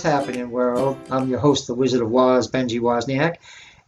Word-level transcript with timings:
What's 0.00 0.08
happening, 0.10 0.50
world? 0.50 0.96
I'm 1.10 1.28
your 1.28 1.40
host, 1.40 1.66
the 1.66 1.74
Wizard 1.74 2.00
of 2.00 2.10
Woz, 2.10 2.50
Benji 2.50 2.80
Wozniak, 2.80 3.36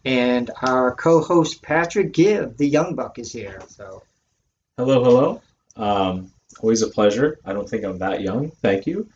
and 0.04 0.50
our 0.60 0.94
co-host 0.94 1.62
Patrick 1.62 2.12
Gibb, 2.12 2.58
the 2.58 2.68
Young 2.68 2.94
Buck, 2.94 3.18
is 3.18 3.32
here. 3.32 3.62
So, 3.68 4.02
Hello, 4.76 5.02
hello. 5.02 5.42
Um, 5.74 6.30
always 6.60 6.82
a 6.82 6.88
pleasure. 6.88 7.38
I 7.46 7.54
don't 7.54 7.66
think 7.66 7.84
I'm 7.84 7.96
that 8.00 8.20
young. 8.20 8.50
Thank 8.50 8.86
you. 8.86 9.08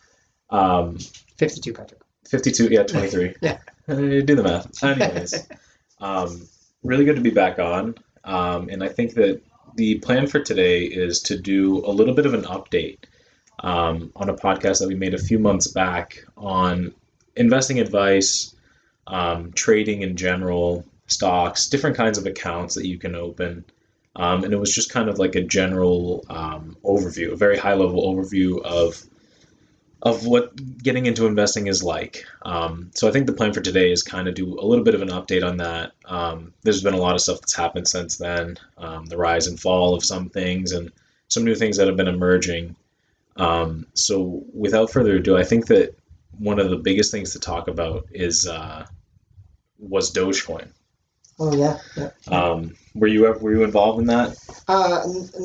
Um, 0.48 0.96
52, 1.36 1.74
Patrick. 1.74 2.00
52, 2.30 2.68
yeah, 2.70 2.84
23. 2.84 3.34
Yeah. 3.42 3.58
Do 3.86 4.22
the 4.22 4.42
math. 4.42 4.82
Anyways, 4.82 5.46
um, 6.00 6.48
really 6.82 7.04
good 7.04 7.16
to 7.16 7.22
be 7.22 7.28
back 7.28 7.58
on. 7.58 7.94
Um, 8.24 8.70
and 8.70 8.82
I 8.82 8.88
think 8.88 9.12
that 9.16 9.42
the 9.74 9.98
plan 9.98 10.26
for 10.28 10.40
today 10.40 10.84
is 10.84 11.20
to 11.24 11.36
do 11.38 11.84
a 11.84 11.92
little 11.92 12.14
bit 12.14 12.24
of 12.24 12.32
an 12.32 12.44
update 12.44 13.00
um, 13.60 14.12
on 14.16 14.28
a 14.28 14.34
podcast 14.34 14.80
that 14.80 14.88
we 14.88 14.94
made 14.94 15.14
a 15.14 15.18
few 15.18 15.38
months 15.38 15.66
back 15.68 16.24
on 16.36 16.94
investing 17.36 17.80
advice, 17.80 18.54
um, 19.06 19.52
trading 19.52 20.02
in 20.02 20.16
general, 20.16 20.84
stocks, 21.06 21.68
different 21.68 21.96
kinds 21.96 22.18
of 22.18 22.26
accounts 22.26 22.74
that 22.74 22.86
you 22.86 22.98
can 22.98 23.14
open. 23.14 23.64
Um, 24.16 24.44
and 24.44 24.52
it 24.52 24.58
was 24.58 24.74
just 24.74 24.90
kind 24.90 25.08
of 25.08 25.18
like 25.18 25.34
a 25.34 25.42
general 25.42 26.24
um, 26.30 26.76
overview, 26.84 27.32
a 27.32 27.36
very 27.36 27.58
high 27.58 27.74
level 27.74 28.02
overview 28.02 28.62
of 28.62 29.02
of 30.02 30.26
what 30.26 30.54
getting 30.82 31.06
into 31.06 31.26
investing 31.26 31.66
is 31.66 31.82
like. 31.82 32.24
Um, 32.42 32.90
so 32.94 33.08
I 33.08 33.12
think 33.12 33.26
the 33.26 33.32
plan 33.32 33.52
for 33.52 33.60
today 33.60 33.90
is 33.90 34.02
kind 34.02 34.28
of 34.28 34.34
do 34.34 34.58
a 34.58 34.64
little 34.64 34.84
bit 34.84 34.94
of 34.94 35.02
an 35.02 35.08
update 35.08 35.44
on 35.44 35.56
that. 35.56 35.92
Um, 36.04 36.52
there's 36.62 36.82
been 36.82 36.94
a 36.94 36.98
lot 36.98 37.14
of 37.14 37.20
stuff 37.20 37.40
that's 37.40 37.56
happened 37.56 37.88
since 37.88 38.16
then, 38.16 38.58
um, 38.78 39.06
the 39.06 39.16
rise 39.16 39.46
and 39.46 39.58
fall 39.58 39.94
of 39.94 40.04
some 40.04 40.28
things, 40.28 40.72
and 40.72 40.92
some 41.28 41.44
new 41.44 41.54
things 41.54 41.76
that 41.78 41.88
have 41.88 41.96
been 41.96 42.08
emerging. 42.08 42.76
Um, 43.36 43.86
so 43.94 44.44
without 44.52 44.90
further 44.90 45.16
ado, 45.16 45.36
I 45.36 45.44
think 45.44 45.66
that 45.66 45.96
one 46.38 46.58
of 46.58 46.70
the 46.70 46.76
biggest 46.76 47.10
things 47.10 47.32
to 47.32 47.40
talk 47.40 47.68
about 47.68 48.06
is 48.10 48.46
uh, 48.46 48.86
was 49.78 50.12
Dogecoin. 50.12 50.68
Oh 51.38 51.54
yeah, 51.54 51.78
yeah. 51.96 52.10
Um, 52.28 52.74
were 52.94 53.06
you 53.06 53.22
were 53.40 53.54
you 53.54 53.64
involved 53.64 54.00
in 54.00 54.06
that? 54.06 54.36
Uh, 54.66 55.02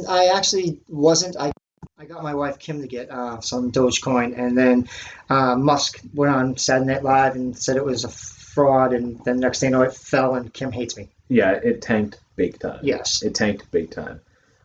I 0.08 0.32
actually 0.36 0.80
wasn't. 0.88 1.36
I 1.38 1.52
I 1.98 2.06
got 2.06 2.24
my 2.24 2.34
wife 2.34 2.58
Kim 2.58 2.82
to 2.82 2.88
get 2.88 3.12
uh, 3.12 3.42
some 3.42 3.72
Dogecoin, 3.72 4.38
and 4.38 4.58
then 4.58 4.90
uh, 5.30 5.56
Musk 5.56 6.02
went 6.14 6.34
on 6.34 6.58
Saturday 6.58 6.94
Night 6.94 7.04
Live 7.04 7.36
and 7.36 7.58
said 7.58 7.78
it 7.78 7.86
was 7.86 8.06
a 8.06 8.10
fraud, 8.10 8.94
and 8.94 9.24
then 9.24 9.40
next 9.40 9.60
thing 9.60 9.72
you 9.72 9.78
know, 9.78 9.84
it 9.84 9.94
fell, 9.94 10.36
and 10.36 10.54
Kim 10.54 10.72
hates 10.72 10.98
me. 10.98 11.10
Yeah, 11.30 11.52
it 11.52 11.82
tanked 11.82 12.20
big 12.36 12.60
time. 12.60 12.80
Yes. 12.84 13.22
It 13.24 13.36
tanked 13.36 13.70
big 13.72 13.92
time. 13.92 14.22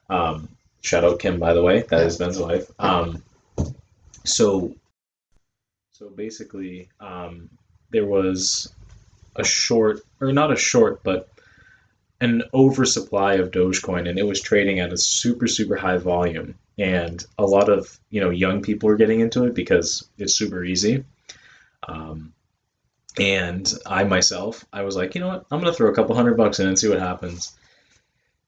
Um, 0.09 0.49
shout 0.87 1.05
out 1.05 1.19
Kim, 1.19 1.41
by 1.41 1.53
the 1.53 1.63
way. 1.63 1.83
That 1.89 2.07
is 2.07 2.17
Ben's 2.17 2.39
wife. 2.39 2.71
Um, 2.79 3.23
so, 4.25 4.75
so 5.93 6.11
basically, 6.11 6.89
um, 7.01 7.51
there 7.91 8.07
was 8.07 8.73
a 9.35 9.45
short, 9.45 10.01
or 10.21 10.33
not 10.33 10.53
a 10.53 10.57
short, 10.57 11.03
but 11.03 11.29
an 12.21 12.45
oversupply 12.55 13.35
of 13.35 13.51
Dogecoin, 13.51 14.09
and 14.09 14.19
it 14.19 14.23
was 14.23 14.41
trading 14.41 14.79
at 14.79 14.93
a 14.93 14.97
super, 14.97 15.49
super 15.49 15.77
high 15.77 15.99
volume. 15.99 16.55
And 16.79 17.25
a 17.39 17.45
lot 17.45 17.69
of 17.69 17.99
you 18.11 18.21
know 18.21 18.31
young 18.31 18.63
people 18.63 18.89
are 18.89 18.97
getting 18.97 19.21
into 19.21 19.45
it 19.45 19.55
because 19.55 20.09
it's 20.19 20.35
super 20.35 20.63
easy. 20.63 21.05
Um, 21.89 22.33
and 23.19 23.73
I 23.87 24.05
myself, 24.05 24.65
I 24.73 24.83
was 24.83 24.95
like, 24.95 25.15
you 25.15 25.21
know 25.21 25.29
what, 25.29 25.47
I'm 25.51 25.59
gonna 25.59 25.73
throw 25.73 25.91
a 25.91 25.95
couple 25.95 26.15
hundred 26.15 26.37
bucks 26.37 26.61
in 26.61 26.69
and 26.69 26.79
see 26.79 26.89
what 26.89 27.01
happens 27.01 27.57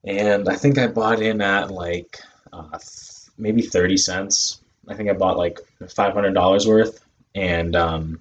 and 0.08 0.48
I 0.48 0.56
think 0.56 0.78
I 0.78 0.86
bought 0.88 1.22
in 1.22 1.40
at 1.42 1.70
like 1.70 2.18
uh, 2.52 2.70
th- 2.78 3.28
maybe 3.36 3.62
thirty 3.62 3.96
cents. 3.96 4.62
I 4.88 4.94
think 4.94 5.10
I 5.10 5.12
bought 5.12 5.36
like 5.36 5.60
five 5.88 6.14
hundred 6.14 6.34
dollars 6.34 6.66
worth, 6.66 7.04
and 7.34 7.76
um, 7.76 8.20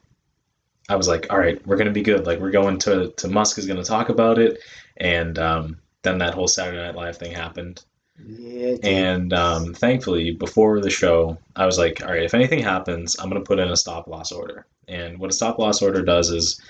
I 0.89 0.95
was 0.95 1.07
like, 1.07 1.27
"All 1.31 1.39
right, 1.39 1.65
we're 1.65 1.77
gonna 1.77 1.91
be 1.91 2.03
good. 2.03 2.25
Like 2.27 2.39
we're 2.39 2.51
going 2.51 2.77
to 2.79 3.11
to 3.17 3.27
Musk 3.27 3.57
is 3.57 3.65
gonna 3.65 3.83
talk 3.83 4.09
about 4.09 4.37
it," 4.37 4.59
and 4.97 5.39
um, 5.39 5.79
then 6.03 6.17
that 6.19 6.33
whole 6.33 6.47
Saturday 6.47 6.77
Night 6.77 6.95
Live 6.95 7.17
thing 7.17 7.31
happened, 7.31 7.83
Yeah. 8.23 8.75
and 8.83 9.33
um, 9.33 9.73
thankfully 9.73 10.31
before 10.31 10.81
the 10.81 10.89
show, 10.89 11.37
I 11.55 11.65
was 11.65 11.77
like, 11.77 12.01
"All 12.03 12.09
right, 12.09 12.23
if 12.23 12.33
anything 12.33 12.59
happens, 12.63 13.15
I'm 13.19 13.29
gonna 13.29 13.41
put 13.41 13.59
in 13.59 13.69
a 13.69 13.77
stop 13.77 14.07
loss 14.07 14.31
order." 14.31 14.65
And 14.89 15.19
what 15.19 15.29
a 15.29 15.33
stop 15.33 15.57
loss 15.59 15.81
order 15.81 16.01
does 16.03 16.31
is 16.31 16.61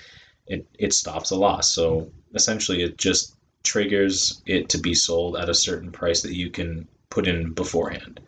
it 0.46 0.66
it 0.78 0.92
stops 0.92 1.30
a 1.32 1.36
loss. 1.36 1.70
So 1.74 2.10
essentially, 2.34 2.82
it 2.82 2.98
just 2.98 3.34
triggers 3.68 4.40
it 4.46 4.70
to 4.70 4.78
be 4.78 4.94
sold 4.94 5.36
at 5.36 5.50
a 5.50 5.54
certain 5.54 5.92
price 5.92 6.22
that 6.22 6.34
you 6.34 6.50
can 6.50 6.88
put 7.10 7.28
in 7.28 7.52
beforehand. 7.52 8.18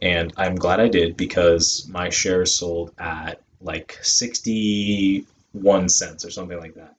And 0.00 0.32
I'm 0.36 0.54
glad 0.56 0.80
I 0.80 0.88
did 0.88 1.16
because 1.16 1.86
my 1.90 2.08
shares 2.08 2.54
sold 2.54 2.92
at 2.98 3.42
like 3.60 3.98
61 4.00 5.88
cents 5.88 6.24
or 6.24 6.30
something 6.30 6.58
like 6.58 6.74
that. 6.74 6.94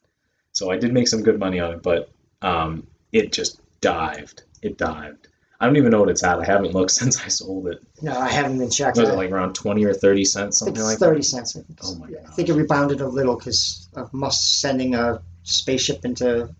So 0.51 0.69
I 0.69 0.77
did 0.77 0.93
make 0.93 1.07
some 1.07 1.23
good 1.23 1.39
money 1.39 1.59
on 1.59 1.73
it, 1.73 1.81
but 1.81 2.09
um, 2.41 2.85
it 3.11 3.31
just 3.31 3.59
dived. 3.81 4.43
It 4.61 4.77
dived. 4.77 5.27
I 5.59 5.65
don't 5.65 5.77
even 5.77 5.91
know 5.91 5.99
what 6.01 6.09
it's 6.09 6.23
at. 6.23 6.39
I 6.39 6.45
haven't 6.45 6.73
looked 6.73 6.91
since 7.01 7.19
I 7.19 7.27
sold 7.27 7.67
it. 7.67 7.81
no, 8.01 8.17
I 8.17 8.29
haven't 8.29 8.59
been 8.59 8.69
checked. 8.69 8.97
Was 8.97 9.09
it 9.09 9.15
like 9.15 9.31
around 9.31 9.55
20 9.55 9.83
or 9.85 9.93
30 9.93 10.25
cents, 10.25 10.59
something 10.59 10.75
it's 10.75 10.83
like 10.83 10.99
thirty 10.99 11.21
that? 11.21 11.23
cents. 11.23 11.57
Oh 11.83 11.95
my 11.95 12.07
I 12.07 12.31
think 12.31 12.49
it 12.49 12.53
rebounded 12.53 13.01
a 13.01 13.07
little 13.07 13.35
because 13.35 13.87
of 13.95 14.13
Musk 14.13 14.59
sending 14.61 14.93
a 14.95 15.21
spaceship 15.43 16.05
into 16.05 16.53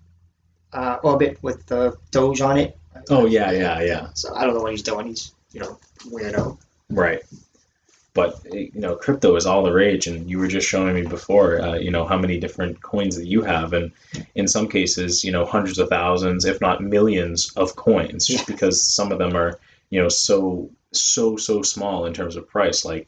uh, 0.74 0.98
orbit 1.04 1.38
with 1.42 1.66
the 1.68 1.96
Doge 2.12 2.42
on 2.42 2.58
it. 2.58 2.78
Oh, 3.10 3.26
yeah, 3.26 3.52
yeah, 3.52 3.82
yeah. 3.82 4.08
So 4.14 4.36
I 4.36 4.46
don't 4.46 4.54
know 4.56 4.62
what 4.62 4.72
he's 4.72 4.84
doing. 4.84 5.08
He's 5.08 5.34
you 5.52 5.60
know 5.62 5.80
weirdo. 6.06 6.58
Right. 6.90 7.22
But 8.14 8.44
you 8.52 8.72
know, 8.74 8.96
crypto 8.96 9.36
is 9.36 9.46
all 9.46 9.64
the 9.64 9.72
rage, 9.72 10.08
and 10.08 10.30
you 10.30 10.40
were 10.40 10.48
just 10.48 10.68
showing 10.68 10.96
me 10.96 11.04
before, 11.04 11.62
uh, 11.62 11.76
you 11.76 11.92
know, 11.92 12.06
how 12.06 12.18
many 12.18 12.40
different 12.40 12.82
coins 12.82 13.16
that 13.16 13.28
you 13.28 13.44
have, 13.44 13.72
and 13.74 13.92
in 14.36 14.48
some 14.48 14.68
cases, 14.68 15.24
you 15.24 15.32
know, 15.32 15.46
hundreds 15.46 15.78
of 15.78 15.90
thousands, 15.90 16.44
if 16.44 16.60
not 16.60 16.82
millions, 16.84 17.52
of 17.56 17.76
coins, 17.76 18.26
just 18.26 18.48
Yeah. 18.50 18.54
because 18.56 18.84
some 18.84 19.12
of 19.12 19.20
them 19.20 19.36
are, 19.38 19.60
you 19.92 20.02
know, 20.02 20.10
so 20.10 20.70
so 20.92 21.38
so 21.38 21.62
small 21.62 22.06
in 22.08 22.14
terms 22.14 22.36
of 22.36 22.48
price, 22.50 22.84
like 22.84 23.08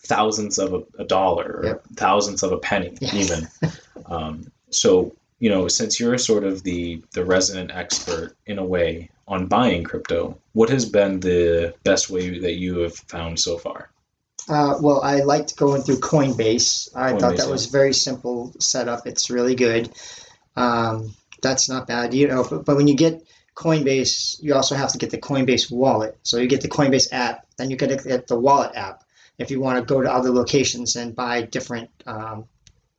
thousands 0.00 0.58
of 0.58 0.74
a, 0.74 0.82
a 1.02 1.04
dollar, 1.04 1.60
or 1.60 1.64
Yep. 1.64 1.82
thousands 1.96 2.42
of 2.42 2.52
a 2.52 2.58
penny, 2.58 2.94
Yeah. 3.00 3.14
even. 3.14 3.48
um, 4.06 4.52
so 4.70 5.16
you 5.38 5.50
know, 5.50 5.68
since 5.68 6.00
you're 6.00 6.18
sort 6.18 6.44
of 6.44 6.62
the 6.62 7.02
the 7.12 7.24
resident 7.24 7.70
expert 7.70 8.36
in 8.46 8.58
a 8.58 8.64
way 8.64 9.10
on 9.28 9.46
buying 9.46 9.84
crypto, 9.84 10.38
what 10.52 10.70
has 10.70 10.84
been 10.84 11.20
the 11.20 11.74
best 11.84 12.10
way 12.10 12.38
that 12.38 12.54
you 12.54 12.78
have 12.78 12.94
found 12.94 13.38
so 13.38 13.58
far? 13.58 13.90
Uh, 14.48 14.78
well, 14.80 15.00
I 15.02 15.22
liked 15.22 15.56
going 15.56 15.82
through 15.82 15.98
Coinbase. 15.98 16.88
I 16.94 17.12
thought 17.12 17.34
Coinbase, 17.34 17.36
that 17.38 17.48
was 17.48 17.66
very 17.66 17.92
simple 17.92 18.54
setup. 18.60 19.06
It's 19.06 19.28
really 19.28 19.56
good. 19.56 19.90
Um, 20.54 21.14
that's 21.42 21.68
not 21.68 21.86
bad, 21.86 22.14
you 22.14 22.28
know. 22.28 22.46
But, 22.48 22.64
but 22.64 22.76
when 22.76 22.86
you 22.86 22.96
get 22.96 23.26
Coinbase, 23.56 24.40
you 24.40 24.54
also 24.54 24.76
have 24.76 24.92
to 24.92 24.98
get 24.98 25.10
the 25.10 25.18
Coinbase 25.18 25.70
wallet. 25.70 26.16
So 26.22 26.38
you 26.38 26.46
get 26.46 26.60
the 26.60 26.68
Coinbase 26.68 27.08
app, 27.12 27.46
then 27.56 27.70
you 27.70 27.76
get 27.76 28.26
the 28.28 28.38
wallet 28.38 28.76
app 28.76 29.02
if 29.38 29.50
you 29.50 29.60
want 29.60 29.78
to 29.78 29.94
go 29.94 30.00
to 30.00 30.10
other 30.10 30.30
locations 30.30 30.96
and 30.96 31.14
buy 31.14 31.42
different 31.42 31.90
um, 32.06 32.46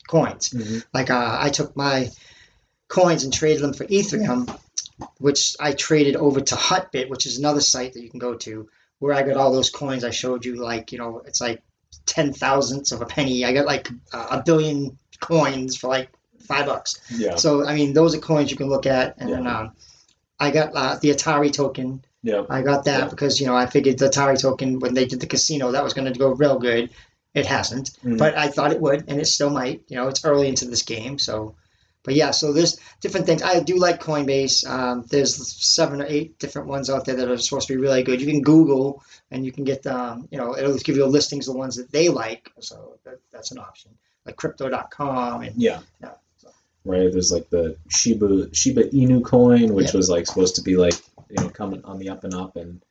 coins. 0.07 0.83
Like 0.93 1.09
uh, 1.09 1.37
I 1.39 1.49
took 1.49 1.75
my 1.75 2.09
coins 2.87 3.23
and 3.23 3.33
traded 3.33 3.61
them 3.63 3.73
for 3.73 3.85
Ethereum, 3.85 4.57
which 5.19 5.55
I 5.59 5.73
traded 5.73 6.15
over 6.15 6.41
to 6.41 6.55
Hotbit, 6.55 7.09
which 7.09 7.25
is 7.25 7.37
another 7.37 7.61
site 7.61 7.93
that 7.93 8.01
you 8.01 8.09
can 8.09 8.19
go 8.19 8.35
to 8.35 8.69
where 8.99 9.13
I 9.13 9.23
got 9.23 9.37
all 9.37 9.51
those 9.51 9.69
coins 9.69 10.03
I 10.03 10.09
showed 10.11 10.45
you. 10.45 10.55
Like 10.55 10.91
you 10.91 10.97
know, 10.97 11.21
it's 11.25 11.41
like 11.41 11.61
ten 12.05 12.33
thousandths 12.33 12.91
of 12.91 13.01
a 13.01 13.05
penny. 13.05 13.45
I 13.45 13.53
got 13.53 13.65
like 13.65 13.89
uh, 14.13 14.27
a 14.31 14.43
billion 14.43 14.97
coins 15.19 15.75
for 15.77 15.87
like 15.87 16.09
five 16.39 16.65
bucks. 16.65 16.99
Yeah. 17.11 17.35
So 17.35 17.65
I 17.67 17.75
mean, 17.75 17.93
those 17.93 18.15
are 18.15 18.19
coins 18.19 18.49
you 18.51 18.57
can 18.57 18.69
look 18.69 18.85
at, 18.85 19.15
and 19.17 19.31
then 19.31 19.43
Yeah. 19.43 19.59
um, 19.59 19.71
I 20.39 20.51
got 20.51 20.71
uh, 20.75 20.97
the 21.01 21.09
Atari 21.09 21.51
token. 21.51 22.03
Yeah. 22.23 22.43
I 22.49 22.61
got 22.61 22.85
that 22.85 22.99
Yeah. 23.01 23.07
because 23.09 23.39
you 23.39 23.47
know 23.47 23.55
I 23.55 23.65
figured 23.67 23.97
the 23.99 24.09
Atari 24.09 24.39
token 24.39 24.79
when 24.79 24.93
they 24.93 25.05
did 25.05 25.19
the 25.19 25.27
casino 25.27 25.71
that 25.71 25.83
was 25.83 25.93
going 25.93 26.11
to 26.11 26.17
go 26.17 26.29
real 26.29 26.59
good. 26.59 26.89
It 27.37 27.45
hasn't, 27.45 27.91
Mhm. 28.03 28.17
but 28.17 28.35
I 28.35 28.47
thought 28.47 28.71
it 28.71 28.81
would, 28.81 29.05
and 29.07 29.19
it 29.21 29.27
still 29.27 29.49
might. 29.51 29.83
You 29.89 29.97
know, 29.97 30.07
it's 30.07 30.25
early 30.25 30.47
into 30.47 30.65
this 30.65 30.81
game, 30.81 31.19
so. 31.19 31.55
But 32.03 32.15
yeah, 32.15 32.31
so 32.31 32.53
there's 32.53 32.77
different 33.01 33.25
things. 33.25 33.41
I 33.43 33.59
do 33.59 33.75
like 33.77 34.01
Coinbase. 34.01 34.65
Um, 34.65 35.05
there's 35.09 35.35
seven 35.75 36.01
or 36.01 36.05
eight 36.07 36.39
different 36.39 36.67
ones 36.69 36.89
out 36.89 37.03
there 37.05 37.15
that 37.17 37.29
are 37.29 37.37
supposed 37.37 37.67
to 37.67 37.73
be 37.73 37.81
really 37.81 38.01
good. 38.01 38.21
You 38.21 38.27
can 38.27 38.41
Google 38.41 39.03
and 39.29 39.45
you 39.45 39.51
can 39.51 39.65
get, 39.65 39.85
um, 39.85 40.25
you 40.31 40.37
know, 40.37 40.57
it'll 40.57 40.77
give 40.77 40.95
you 40.95 41.03
a 41.03 41.13
listings 41.17 41.47
of 41.49 41.53
the 41.55 41.59
ones 41.59 41.75
that 41.75 41.91
they 41.91 42.07
like. 42.07 42.49
So 42.61 42.97
that, 43.03 43.19
that's 43.33 43.51
an 43.51 43.57
option, 43.59 43.91
like 44.25 44.37
Crypto.com 44.37 45.41
and 45.43 45.61
Yeah. 45.61 45.81
Yeah, 46.01 46.13
so. 46.41 46.47
Right. 46.85 47.11
There's 47.11 47.31
like 47.33 47.49
the 47.49 47.75
Shiba 47.89 48.55
Shiba 48.55 48.85
Inu 48.85 49.21
coin, 49.23 49.73
which 49.73 49.91
Yeah. 49.91 49.97
was 49.97 50.09
like 50.09 50.27
supposed 50.27 50.55
to 50.55 50.61
be 50.61 50.77
like 50.77 50.95
you 51.29 51.35
know 51.43 51.49
coming 51.49 51.83
on 51.83 51.99
the 51.99 52.07
up 52.09 52.23
and 52.23 52.33
up, 52.33 52.55
and 52.55 52.81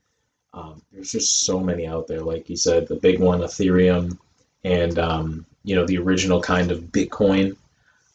um, 0.53 0.83
there's 0.93 1.13
just 1.13 1.41
so 1.47 1.59
many 1.59 1.87
out 1.87 2.07
there. 2.07 2.21
Like 2.21 2.51
you 2.51 2.57
said, 2.57 2.87
the 2.87 2.97
big 2.97 3.19
one, 3.19 3.41
Ethereum, 3.41 4.19
and 4.67 4.99
um, 4.99 5.47
you 5.65 5.75
know 5.77 5.87
the 5.87 5.99
original 5.99 6.41
kind 6.43 6.71
of 6.71 6.81
Bitcoin. 6.81 7.57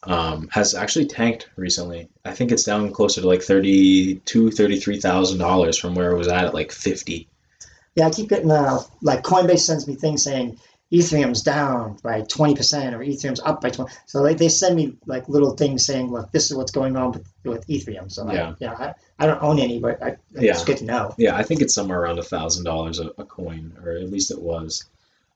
Um, 0.04 0.48
has 0.50 0.74
actually 0.74 1.06
tanked 1.06 1.48
recently. 1.54 2.08
I 2.24 2.32
think 2.32 2.50
it's 2.50 2.64
down 2.64 2.90
closer 2.92 3.20
to 3.20 3.26
like 3.28 3.40
thirty-two, 3.40 4.50
thirty-three 4.50 4.98
thousand 5.00 5.38
dollars 5.38 5.78
from 5.78 5.94
where 5.94 6.10
it 6.10 6.18
was 6.18 6.26
at 6.26 6.44
at 6.44 6.54
like 6.54 6.72
fifty. 6.72 7.28
Yeah, 7.94 8.08
I 8.08 8.10
keep 8.10 8.28
getting 8.28 8.50
uh, 8.50 8.80
like 9.00 9.22
Coinbase 9.22 9.60
sends 9.60 9.86
me 9.86 9.94
things 9.94 10.24
saying 10.24 10.58
Ethereum's 10.92 11.42
down 11.42 11.98
by 12.02 12.20
20% 12.22 12.92
or 12.92 12.98
Ethereum's 12.98 13.40
up 13.44 13.60
by 13.62 13.70
20. 13.70 13.90
So 14.06 14.20
like 14.22 14.38
they 14.38 14.48
send 14.48 14.76
me 14.76 14.96
like 15.06 15.28
little 15.28 15.56
things 15.56 15.86
saying, 15.86 16.10
look, 16.10 16.30
this 16.32 16.50
is 16.50 16.56
what's 16.56 16.72
going 16.72 16.96
on 16.96 17.12
with, 17.12 17.26
with 17.44 17.66
Ethereum. 17.68 18.10
So 18.10 18.30
Yeah. 18.30 18.48
I, 18.48 18.54
you 18.60 18.66
know, 18.66 18.72
I, 18.74 18.94
I 19.18 19.26
don't 19.26 19.42
own 19.42 19.58
any, 19.58 19.78
but 19.78 20.02
I, 20.02 20.16
it's 20.34 20.42
Yeah. 20.42 20.64
good 20.66 20.78
to 20.78 20.84
know. 20.84 21.14
Yeah, 21.16 21.36
I 21.36 21.42
think 21.44 21.62
it's 21.62 21.74
somewhere 21.74 22.00
around 22.00 22.18
a 22.18 22.22
thousand 22.22 22.64
dollars 22.64 22.98
a 22.98 23.10
coin, 23.24 23.72
or 23.84 23.92
at 23.92 24.10
least 24.10 24.30
it 24.30 24.40
was. 24.40 24.84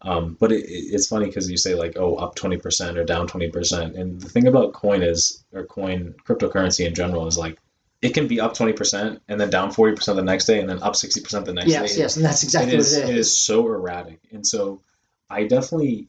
Um, 0.03 0.37
but 0.39 0.53
it, 0.53 0.65
it- 0.67 0.95
it's 0.95 1.07
funny 1.09 1.27
because 1.27 1.51
you 1.51 1.57
say 1.57 1.75
like, 1.75 1.95
oh, 1.97 2.17
up 2.17 2.35
twenty 2.35 2.57
percent 2.59 2.99
or 2.99 3.05
down 3.05 3.27
twenty 3.27 3.49
percent, 3.51 3.97
and 3.97 4.21
the 4.21 4.29
thing 4.29 4.47
about 4.47 4.73
coin 4.73 5.03
is, 5.03 5.45
or 5.53 5.65
coin 5.65 6.15
cryptocurrency 6.27 6.87
in 6.87 6.95
general 6.95 7.27
is 7.27 7.39
like, 7.39 7.59
it 8.03 8.11
can 8.15 8.29
be 8.29 8.39
up 8.39 8.55
twenty 8.55 8.73
percent 8.75 9.21
and 9.29 9.41
then 9.41 9.49
down 9.51 9.71
forty 9.73 9.95
percent 9.97 10.17
the 10.17 10.23
next 10.23 10.45
day, 10.45 10.61
and 10.61 10.69
then 10.69 10.83
up 10.83 10.97
sixty 10.97 11.21
percent 11.21 11.47
the 11.47 11.53
next 11.55 11.69
Yes, 11.71 11.81
day. 11.81 11.87
yes, 11.87 11.99
yes, 11.99 12.17
and 12.17 12.25
that's 12.25 12.43
exactly 12.43 12.75
it 12.75 12.79
is, 12.79 12.97
what 12.99 13.09
it 13.11 13.17
is 13.17 13.37
so 13.43 13.67
erratic, 13.67 14.21
and 14.33 14.47
so 14.47 14.83
I 15.31 15.45
definitely, 15.45 16.09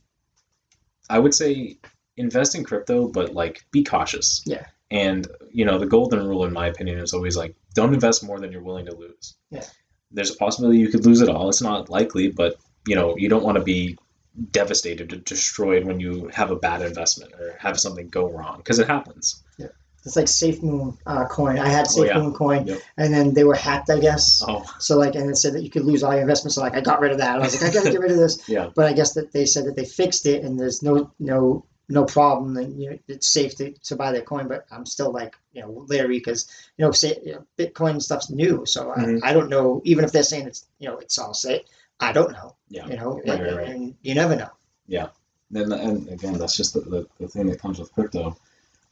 I 1.09 1.17
would 1.19 1.33
say, 1.33 1.79
invest 2.17 2.55
in 2.55 2.63
crypto, 2.63 3.07
but 3.07 3.33
like 3.33 3.65
be 3.71 3.83
cautious. 3.83 4.43
Yeah. 4.45 4.65
And 4.91 5.27
you 5.51 5.65
know, 5.65 5.77
the 5.79 5.85
golden 5.85 6.27
rule, 6.27 6.43
in 6.45 6.53
my 6.53 6.67
opinion, 6.67 6.99
is 6.99 7.13
always 7.13 7.35
like, 7.37 7.55
don't 7.73 7.93
invest 7.93 8.23
more 8.23 8.39
than 8.39 8.51
you're 8.51 8.61
willing 8.63 8.85
to 8.85 8.95
lose. 8.95 9.35
Yeah. 9.49 9.63
There's 10.11 10.31
a 10.31 10.35
possibility 10.35 10.77
you 10.79 10.89
could 10.89 11.05
lose 11.05 11.21
it 11.21 11.29
all. 11.29 11.49
It's 11.49 11.61
not 11.61 11.89
likely, 11.89 12.29
but 12.29 12.55
you 12.87 12.95
know, 12.95 13.15
you 13.17 13.29
don't 13.29 13.43
want 13.43 13.57
to 13.57 13.63
be 13.63 13.97
devastated 14.51 15.11
or 15.13 15.17
destroyed 15.17 15.85
when 15.85 15.99
you 15.99 16.27
have 16.33 16.51
a 16.51 16.55
bad 16.55 16.81
investment 16.81 17.33
or 17.33 17.57
have 17.59 17.79
something 17.79 18.07
go 18.09 18.29
wrong 18.29 18.57
because 18.57 18.79
it 18.79 18.87
happens. 18.87 19.43
Yeah. 19.57 19.67
It's 20.05 20.15
like 20.15 20.27
Safe 20.29 20.61
Moon 20.63 20.97
uh, 21.05 21.25
coin. 21.25 21.59
I 21.59 21.67
had 21.67 21.87
Oh, 21.87 21.91
Safe 21.91 22.07
yeah. 22.07 22.19
Moon 22.19 22.33
coin, 22.33 22.65
Yep. 22.67 22.79
and 22.97 23.13
then 23.13 23.33
they 23.33 23.43
were 23.43 23.55
hacked, 23.55 23.89
I 23.89 23.99
guess. 23.99 24.41
Oh, 24.47 24.63
So 24.79 24.97
like, 24.97 25.15
and 25.15 25.29
it 25.29 25.35
said 25.35 25.53
that 25.53 25.63
you 25.63 25.69
could 25.69 25.83
lose 25.83 26.01
all 26.03 26.13
your 26.13 26.21
investments. 26.21 26.55
So 26.55 26.61
like, 26.61 26.75
I 26.75 26.81
got 26.81 27.01
rid 27.01 27.11
of 27.11 27.17
that. 27.17 27.35
I 27.35 27.39
was 27.39 27.61
like, 27.61 27.71
I 27.71 27.73
gotta 27.73 27.91
get 27.91 27.99
rid 27.99 28.11
of 28.11 28.17
this. 28.17 28.47
yeah. 28.47 28.69
But 28.73 28.85
I 28.85 28.93
guess 28.93 29.13
that 29.15 29.33
they 29.33 29.45
said 29.45 29.65
that 29.65 29.75
they 29.75 29.83
fixed 29.85 30.25
it, 30.25 30.43
and 30.45 30.57
there's 30.57 30.81
no 30.81 31.11
no 31.19 31.65
no 31.89 32.05
problem, 32.05 32.55
and 32.57 32.81
you 32.81 32.91
know 32.91 32.97
it's 33.09 33.27
safe 33.27 33.55
to, 33.55 33.71
to 33.71 33.95
buy 33.97 34.11
that 34.13 34.25
coin. 34.25 34.47
But 34.47 34.65
I'm 34.71 34.85
still 34.85 35.11
like 35.11 35.35
you 35.51 35.61
know 35.61 35.85
leery 35.87 36.19
because 36.19 36.47
you 36.77 36.85
know 36.85 36.91
say 36.91 37.17
you 37.25 37.33
know, 37.33 37.45
Bitcoin 37.57 38.01
stuff's 38.01 38.29
new, 38.29 38.65
so 38.65 38.93
Mhm. 38.95 39.19
I, 39.23 39.31
I 39.31 39.33
don't 39.33 39.49
know. 39.49 39.81
Even 39.83 40.05
if 40.05 40.11
they're 40.13 40.23
saying 40.23 40.47
it's 40.47 40.65
you 40.79 40.87
know 40.87 40.97
it's 40.99 41.17
all 41.17 41.33
safe, 41.33 41.63
I 41.99 42.11
don't 42.11 42.31
know. 42.31 42.55
Yeah. 42.69 42.87
You 42.87 42.97
know, 42.97 43.21
Right, 43.25 43.39
and, 43.39 43.41
right, 43.41 43.55
right. 43.55 43.67
and 43.69 43.95
you 44.01 44.15
never 44.15 44.35
know. 44.35 44.49
Yeah. 44.87 45.07
Then 45.49 45.71
and 45.71 46.07
again 46.09 46.37
that's 46.37 46.57
just 46.57 46.73
the, 46.73 46.81
the, 46.81 47.07
the 47.19 47.27
thing 47.27 47.47
that 47.47 47.59
comes 47.61 47.79
with 47.79 47.93
crypto 47.93 48.35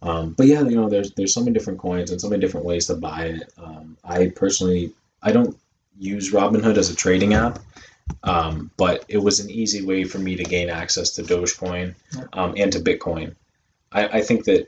um, 0.01 0.31
but 0.37 0.47
yeah 0.47 0.61
you 0.61 0.75
know 0.75 0.87
there's 0.87 1.11
there's 1.11 1.33
so 1.33 1.41
many 1.41 1.51
different 1.51 1.79
coins 1.79 2.11
and 2.11 2.21
so 2.21 2.29
many 2.29 2.39
different 2.39 2.65
ways 2.65 2.87
to 2.87 2.95
buy 2.95 3.25
it 3.25 3.51
um, 3.57 3.97
i 4.05 4.27
personally 4.27 4.93
i 5.21 5.33
don't 5.33 5.57
use 5.99 6.31
robinhood 6.31 6.77
as 6.77 6.89
a 6.89 6.95
trading 6.95 7.33
app 7.33 7.59
um, 8.23 8.71
but 8.77 9.03
it 9.09 9.17
was 9.17 9.39
an 9.41 9.49
easy 9.49 9.85
way 9.85 10.05
for 10.05 10.19
me 10.19 10.35
to 10.37 10.43
gain 10.45 10.69
access 10.69 11.09
to 11.11 11.23
dogecoin 11.23 11.93
um, 12.33 12.53
and 12.55 12.71
to 12.71 12.79
bitcoin 12.79 13.35
I, 13.91 14.07
I 14.07 14.21
think 14.21 14.45
that 14.45 14.67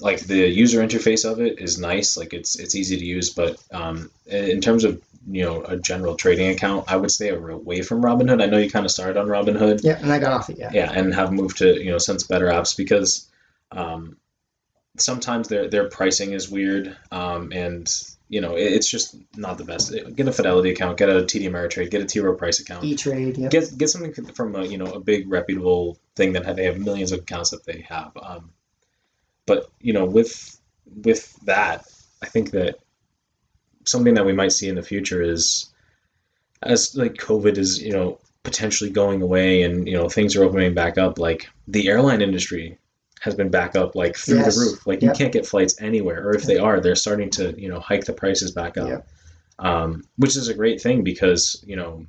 like 0.00 0.20
the 0.20 0.46
user 0.48 0.80
interface 0.80 1.30
of 1.30 1.40
it 1.40 1.58
is 1.58 1.78
nice 1.78 2.16
like 2.16 2.32
it's 2.34 2.58
it's 2.58 2.74
easy 2.74 2.96
to 2.98 3.04
use 3.04 3.30
but 3.30 3.56
um, 3.72 4.10
in 4.26 4.60
terms 4.60 4.84
of 4.84 5.02
you 5.28 5.42
know 5.42 5.62
a 5.64 5.76
general 5.76 6.14
trading 6.14 6.50
account 6.50 6.84
i 6.88 6.96
would 6.96 7.10
stay 7.10 7.30
away 7.30 7.82
from 7.82 8.02
robinhood 8.02 8.42
i 8.42 8.46
know 8.46 8.58
you 8.58 8.70
kind 8.70 8.84
of 8.84 8.92
started 8.92 9.16
on 9.16 9.26
robinhood 9.26 9.82
Yeah, 9.82 9.98
and 10.00 10.12
I 10.12 10.18
got 10.18 10.32
off 10.32 10.50
it. 10.50 10.58
Yeah. 10.58 10.70
yeah, 10.72 10.92
and 10.92 11.14
have 11.14 11.32
moved 11.32 11.58
to 11.58 11.82
you 11.82 11.90
know 11.90 11.98
since 11.98 12.24
better 12.24 12.46
apps 12.46 12.76
because 12.76 13.28
um, 13.72 14.16
sometimes 14.98 15.48
their 15.48 15.68
their 15.68 15.88
pricing 15.88 16.32
is 16.32 16.48
weird, 16.50 16.96
um, 17.10 17.52
and 17.52 17.90
you 18.28 18.40
know 18.40 18.56
it, 18.56 18.72
it's 18.72 18.90
just 18.90 19.16
not 19.36 19.58
the 19.58 19.64
best. 19.64 19.92
Get 20.14 20.28
a 20.28 20.32
Fidelity 20.32 20.70
account, 20.70 20.98
get 20.98 21.08
a 21.08 21.22
TD 21.22 21.48
Ameritrade, 21.50 21.90
get 21.90 22.02
a 22.02 22.06
T 22.06 22.20
Rowe 22.20 22.34
Price 22.34 22.60
account. 22.60 22.84
E 22.84 22.94
Trade. 22.96 23.36
Yeah. 23.36 23.48
Get 23.48 23.76
get 23.76 23.90
something 23.90 24.12
from 24.32 24.54
a 24.54 24.64
you 24.64 24.78
know 24.78 24.86
a 24.92 25.00
big 25.00 25.30
reputable 25.30 25.98
thing 26.14 26.32
that 26.34 26.56
they 26.56 26.64
have 26.64 26.78
millions 26.78 27.12
of 27.12 27.20
accounts 27.20 27.50
that 27.50 27.64
they 27.64 27.84
have. 27.88 28.12
Um, 28.22 28.50
but 29.46 29.70
you 29.80 29.92
know 29.92 30.04
with 30.04 30.60
with 31.02 31.36
that, 31.44 31.84
I 32.22 32.26
think 32.26 32.50
that 32.52 32.76
something 33.84 34.14
that 34.14 34.26
we 34.26 34.32
might 34.32 34.52
see 34.52 34.68
in 34.68 34.74
the 34.74 34.82
future 34.82 35.22
is 35.22 35.72
as 36.62 36.94
like 36.96 37.14
COVID 37.14 37.56
is 37.58 37.80
you 37.82 37.92
know 37.92 38.18
potentially 38.42 38.90
going 38.90 39.22
away 39.22 39.62
and 39.62 39.88
you 39.88 39.94
know 39.96 40.08
things 40.08 40.36
are 40.36 40.44
opening 40.44 40.74
back 40.74 40.98
up 40.98 41.18
like 41.18 41.48
the 41.66 41.88
airline 41.88 42.22
industry 42.22 42.78
has 43.20 43.34
been 43.34 43.48
back 43.48 43.74
up 43.74 43.96
like 43.96 44.16
through 44.16 44.36
Yes. 44.38 44.54
the 44.54 44.60
roof 44.60 44.86
like 44.86 45.02
Yep. 45.02 45.12
you 45.12 45.18
can't 45.18 45.32
get 45.32 45.46
flights 45.46 45.80
anywhere 45.80 46.24
or 46.28 46.34
if 46.36 46.44
they 46.44 46.56
are 46.56 46.80
they're 46.80 46.94
starting 46.94 47.28
to 47.30 47.60
you 47.60 47.68
know 47.68 47.80
hike 47.80 48.04
the 48.04 48.12
prices 48.12 48.52
back 48.52 48.76
up 48.78 48.88
Yep. 48.88 49.08
um, 49.58 50.04
which 50.16 50.36
is 50.36 50.46
a 50.48 50.54
great 50.54 50.80
thing 50.80 51.02
because 51.02 51.60
you 51.66 51.74
know 51.74 52.06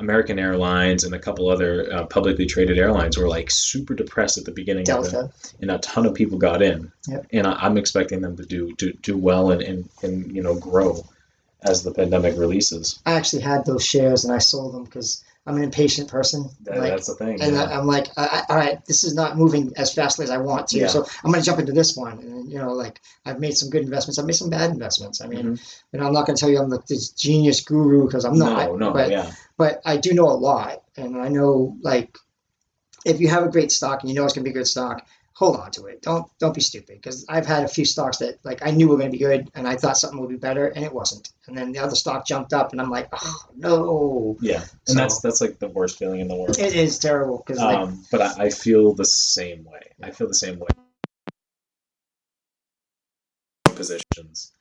American 0.00 0.38
Airlines 0.38 1.04
and 1.04 1.14
a 1.14 1.18
couple 1.18 1.48
other 1.48 1.92
uh, 1.92 2.06
publicly 2.06 2.46
traded 2.46 2.78
airlines 2.78 3.16
were 3.16 3.28
like 3.28 3.50
super 3.50 3.94
depressed 3.94 4.38
at 4.38 4.44
the 4.44 4.50
beginning 4.52 4.84
Delta. 4.84 5.30
and 5.60 5.70
a 5.70 5.78
ton 5.78 6.06
of 6.06 6.14
people 6.14 6.38
got 6.38 6.62
in 6.62 6.90
Yep. 7.08 7.26
and 7.32 7.46
I, 7.46 7.52
I'm 7.52 7.76
expecting 7.78 8.20
them 8.20 8.36
to 8.36 8.44
do 8.44 8.74
do, 8.76 8.92
do 8.94 9.16
well 9.16 9.50
and, 9.52 9.62
and 9.62 9.88
and 10.02 10.34
you 10.34 10.42
know 10.42 10.54
grow 10.54 11.04
as 11.62 11.82
the 11.82 11.92
pandemic 11.92 12.36
releases 12.38 12.98
I 13.06 13.12
actually 13.12 13.42
had 13.42 13.64
those 13.66 13.84
shares 13.84 14.24
and 14.24 14.32
I 14.34 14.38
sold 14.38 14.74
them 14.74 14.84
because 14.84 15.22
I'm 15.46 15.56
an 15.56 15.64
impatient 15.64 16.08
person. 16.08 16.50
that, 16.64 16.76
like, 16.78 16.90
that's 16.90 17.06
the 17.06 17.14
thing 17.14 17.40
and 17.42 17.54
yeah. 17.54 17.64
I, 17.64 17.78
I'm 17.78 17.86
like, 17.86 18.08
I, 18.18 18.26
I, 18.26 18.42
all 18.52 18.56
right, 18.56 18.84
this 18.84 19.04
is 19.04 19.14
not 19.14 19.38
moving 19.38 19.72
as 19.78 19.92
fastly 19.92 20.22
as 20.24 20.30
I 20.30 20.36
want 20.36 20.68
to, 20.68 20.78
Yeah. 20.78 20.86
so 20.86 21.04
I'm 21.24 21.30
going 21.32 21.42
to 21.42 21.46
jump 21.46 21.58
into 21.58 21.72
this 21.72 21.96
one. 21.96 22.18
And 22.18 22.52
you 22.52 22.58
know, 22.58 22.72
like 22.74 23.00
I've 23.24 23.40
made 23.40 23.56
some 23.56 23.70
good 23.70 23.82
investments. 23.82 24.18
I've 24.18 24.26
made 24.26 24.34
some 24.36 24.50
bad 24.50 24.70
investments. 24.70 25.22
I 25.22 25.26
mean, 25.26 25.44
Mhm. 25.56 25.74
you 25.92 25.98
know, 25.98 26.06
I'm 26.06 26.12
not 26.12 26.26
going 26.26 26.36
to 26.36 26.40
tell 26.40 26.50
you 26.50 26.60
I'm 26.60 26.68
like 26.68 26.86
this 26.86 27.08
genius 27.10 27.62
guru 27.62 28.06
because 28.06 28.24
I'm 28.26 28.38
not. 28.38 28.68
no 28.68 28.76
no 28.76 28.92
but 28.92 29.10
yeah 29.10 29.32
but 29.60 29.82
I 29.84 29.98
do 29.98 30.14
know 30.14 30.24
a 30.30 30.40
lot, 30.50 30.84
and 30.96 31.20
I 31.20 31.28
know 31.28 31.76
like 31.82 32.16
if 33.04 33.20
you 33.20 33.28
have 33.28 33.44
a 33.44 33.50
great 33.50 33.70
stock 33.70 34.00
and 34.00 34.08
you 34.08 34.16
know 34.16 34.24
it's 34.24 34.32
going 34.32 34.42
to 34.42 34.50
be 34.50 34.56
a 34.56 34.58
good 34.58 34.66
stock, 34.66 35.06
hold 35.34 35.56
on 35.56 35.70
to 35.72 35.84
it. 35.84 36.00
Don't 36.00 36.24
don't 36.38 36.54
be 36.54 36.62
stupid 36.62 36.96
because 36.96 37.26
I've 37.28 37.44
had 37.44 37.64
a 37.64 37.68
few 37.68 37.84
stocks 37.84 38.16
that 38.18 38.38
like 38.42 38.66
I 38.66 38.70
knew 38.70 38.88
were 38.88 38.96
going 38.96 39.12
to 39.12 39.18
be 39.18 39.22
good 39.22 39.50
and 39.54 39.68
I 39.68 39.76
thought 39.76 39.98
something 39.98 40.18
would 40.18 40.30
be 40.30 40.36
better 40.48 40.68
and 40.68 40.82
it 40.82 40.94
wasn't, 40.94 41.28
and 41.46 41.54
then 41.58 41.72
the 41.72 41.80
other 41.80 41.94
stock 41.94 42.26
jumped 42.26 42.54
up 42.54 42.72
and 42.72 42.80
I'm 42.80 42.88
like, 42.88 43.08
oh 43.12 43.44
no, 43.54 44.38
yeah 44.40 44.60
So- 44.60 44.76
and 44.88 44.98
that's 44.98 45.20
that's 45.20 45.42
like 45.42 45.58
the 45.58 45.68
worst 45.68 45.98
feeling 45.98 46.20
in 46.20 46.28
the 46.28 46.36
world 46.36 46.58
it 46.58 46.74
is 46.74 46.98
terrible 46.98 47.44
because 47.44 47.60
like 47.60 47.76
um, 47.78 48.02
but 48.10 48.22
I, 48.22 48.44
I 48.46 48.50
feel 48.50 48.94
the 48.94 49.04
same 49.04 49.64
way. 49.64 49.82
I 50.02 50.10
feel 50.10 50.26
the 50.26 50.34
same 50.46 50.58
way. 50.58 50.68
Positions, 53.64 54.52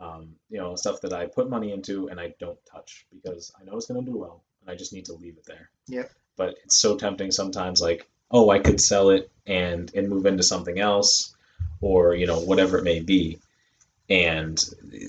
um, 0.00 0.36
you 0.50 0.58
know, 0.58 0.76
stuff 0.76 1.00
that 1.00 1.12
I 1.12 1.26
put 1.26 1.50
money 1.50 1.72
into 1.72 2.08
and 2.08 2.20
I 2.20 2.34
don't 2.38 2.58
touch 2.64 3.06
because 3.12 3.50
I 3.60 3.64
know 3.64 3.76
it's 3.76 3.86
going 3.86 4.04
to 4.04 4.08
do 4.10 4.16
well, 4.16 4.44
I 4.68 4.74
just 4.74 4.92
need 4.92 5.06
to 5.06 5.14
leave 5.14 5.36
it 5.36 5.46
there. 5.46 5.70
Yep. 5.86 6.12
But 6.36 6.56
it's 6.64 6.78
so 6.78 6.96
tempting 6.96 7.30
sometimes, 7.30 7.80
like, 7.80 8.08
oh, 8.30 8.50
I 8.50 8.58
could 8.58 8.80
sell 8.80 9.10
it 9.10 9.30
and 9.46 9.92
and 9.94 10.08
move 10.08 10.26
into 10.26 10.42
something 10.42 10.78
else, 10.78 11.34
or 11.80 12.14
you 12.14 12.26
know, 12.26 12.40
whatever 12.40 12.78
it 12.78 12.84
may 12.84 13.00
be. 13.00 13.38
And 14.10 14.62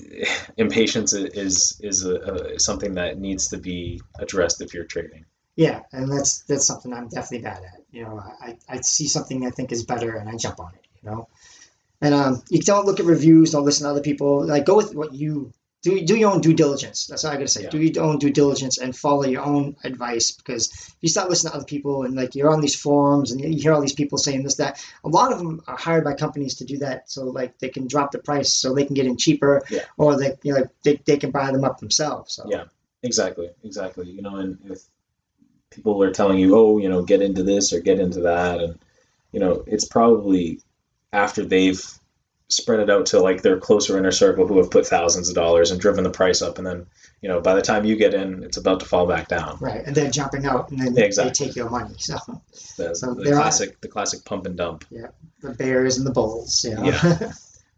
impatience 0.56 1.12
is 1.12 1.78
is 1.80 2.04
a, 2.04 2.14
a, 2.16 2.60
something 2.60 2.94
that 2.94 3.18
needs 3.18 3.48
to 3.48 3.58
be 3.58 4.00
addressed 4.18 4.60
if 4.60 4.74
you're 4.74 4.84
trading. 4.84 5.24
yeah, 5.56 5.82
and 5.92 6.10
that's 6.10 6.40
that's 6.42 6.66
something 6.66 6.92
I'm 6.92 7.08
definitely 7.08 7.44
bad 7.44 7.62
at. 7.62 7.82
You 7.92 8.04
know, 8.04 8.22
I 8.40 8.56
I 8.68 8.80
see 8.80 9.08
something 9.08 9.46
I 9.46 9.50
think 9.50 9.72
is 9.72 9.84
better 9.84 10.16
and 10.16 10.28
I 10.28 10.36
jump 10.36 10.58
on 10.58 10.72
it. 10.74 10.86
You 11.02 11.10
know. 11.10 11.28
And 12.02 12.14
um, 12.14 12.42
you 12.48 12.60
don't 12.60 12.86
look 12.86 12.98
at 12.98 13.04
reviews, 13.04 13.50
don't 13.50 13.66
listen 13.66 13.84
to 13.84 13.90
other 13.90 14.00
people. 14.00 14.46
Like 14.46 14.64
go 14.64 14.74
with 14.74 14.94
what 14.94 15.12
you 15.12 15.52
do. 15.82 16.00
Do 16.04 16.16
your 16.16 16.30
own 16.32 16.40
due 16.40 16.54
diligence. 16.54 17.06
That's 17.06 17.24
all 17.24 17.30
I 17.32 17.34
gotta 17.34 17.48
say. 17.48 17.62
Yeah. 17.64 17.70
Do 17.70 17.80
your 17.80 18.04
own 18.04 18.18
due 18.18 18.30
diligence 18.30 18.78
and 18.78 18.94
follow 18.96 19.24
your 19.24 19.42
own 19.42 19.76
advice 19.84 20.32
because 20.32 20.68
if 20.70 20.96
you 21.00 21.08
start 21.08 21.30
listening 21.30 21.52
to 21.52 21.56
other 21.56 21.66
people 21.66 22.02
and 22.04 22.14
like 22.14 22.34
you're 22.34 22.50
on 22.50 22.60
these 22.60 22.74
forums 22.76 23.32
and 23.32 23.40
you 23.40 23.60
hear 23.60 23.72
all 23.72 23.80
these 23.80 23.92
people 23.94 24.18
saying 24.18 24.42
this 24.42 24.56
that 24.56 24.84
a 25.04 25.08
lot 25.08 25.32
of 25.32 25.38
them 25.38 25.62
are 25.66 25.76
hired 25.76 26.04
by 26.04 26.14
companies 26.14 26.56
to 26.56 26.64
do 26.64 26.78
that 26.78 27.10
so 27.10 27.24
like 27.24 27.58
they 27.58 27.68
can 27.68 27.86
drop 27.86 28.10
the 28.12 28.18
price 28.18 28.52
so 28.52 28.74
they 28.74 28.84
can 28.84 28.94
get 28.94 29.06
in 29.06 29.16
cheaper 29.16 29.62
Yeah. 29.70 29.84
or 29.96 30.18
they 30.18 30.36
you 30.42 30.54
know 30.54 30.64
they, 30.84 31.00
they 31.06 31.16
can 31.16 31.30
buy 31.30 31.50
them 31.50 31.64
up 31.64 31.78
themselves. 31.78 32.34
So 32.34 32.44
Yeah. 32.48 32.64
Exactly, 33.02 33.48
exactly. 33.64 34.10
You 34.10 34.20
know, 34.20 34.36
and 34.36 34.58
if 34.66 34.82
people 35.70 36.02
are 36.02 36.10
telling 36.12 36.38
you, 36.38 36.54
oh, 36.54 36.76
you 36.76 36.90
know, 36.90 37.00
get 37.02 37.22
into 37.22 37.42
this 37.42 37.72
or 37.72 37.80
get 37.80 37.98
into 37.98 38.20
that, 38.20 38.60
and 38.60 38.78
you 39.32 39.40
know, 39.40 39.64
it's 39.66 39.86
probably 39.86 40.60
after 41.12 41.44
they've 41.44 41.82
spread 42.50 42.80
it 42.80 42.90
out 42.90 43.06
to 43.06 43.20
like 43.20 43.42
their 43.42 43.58
closer 43.58 43.96
inner 43.98 44.10
circle 44.12 44.46
who 44.46 44.58
have 44.58 44.70
put 44.70 44.86
thousands 44.86 45.28
of 45.28 45.34
dollars 45.34 45.70
and 45.70 45.80
driven 45.80 46.04
the 46.04 46.10
price 46.10 46.42
up, 46.42 46.58
and 46.58 46.66
then 46.66 46.86
you 47.22 47.28
know, 47.28 47.40
by 47.40 47.54
the 47.54 47.62
time 47.62 47.84
you 47.84 47.96
get 47.96 48.14
in, 48.14 48.42
it's 48.42 48.56
about 48.56 48.80
to 48.80 48.86
fall 48.86 49.06
back 49.06 49.28
down. 49.28 49.56
right, 49.60 49.82
and 49.86 49.94
they're 49.94 50.10
jumping 50.10 50.46
out 50.46 50.70
and 50.70 50.80
then 50.80 50.94
Yeah, 50.96 51.04
exactly. 51.04 51.30
they 51.30 51.46
take 51.46 51.56
your 51.56 51.68
money. 51.70 51.94
So 51.98 52.16
The, 52.76 52.94
So 52.94 53.14
the 53.14 53.22
there 53.24 53.34
are- 53.34 53.40
classic, 53.42 53.80
the 53.80 53.88
classic 53.88 54.24
pump 54.24 54.46
and 54.46 54.56
dump. 54.56 54.84
Yeah. 54.90 55.08
The 55.42 55.50
bears 55.50 55.96
and 55.98 56.06
the 56.06 56.10
bulls. 56.12 56.64
You 56.64 56.74
know? 56.74 56.84
Yeah. 56.84 57.32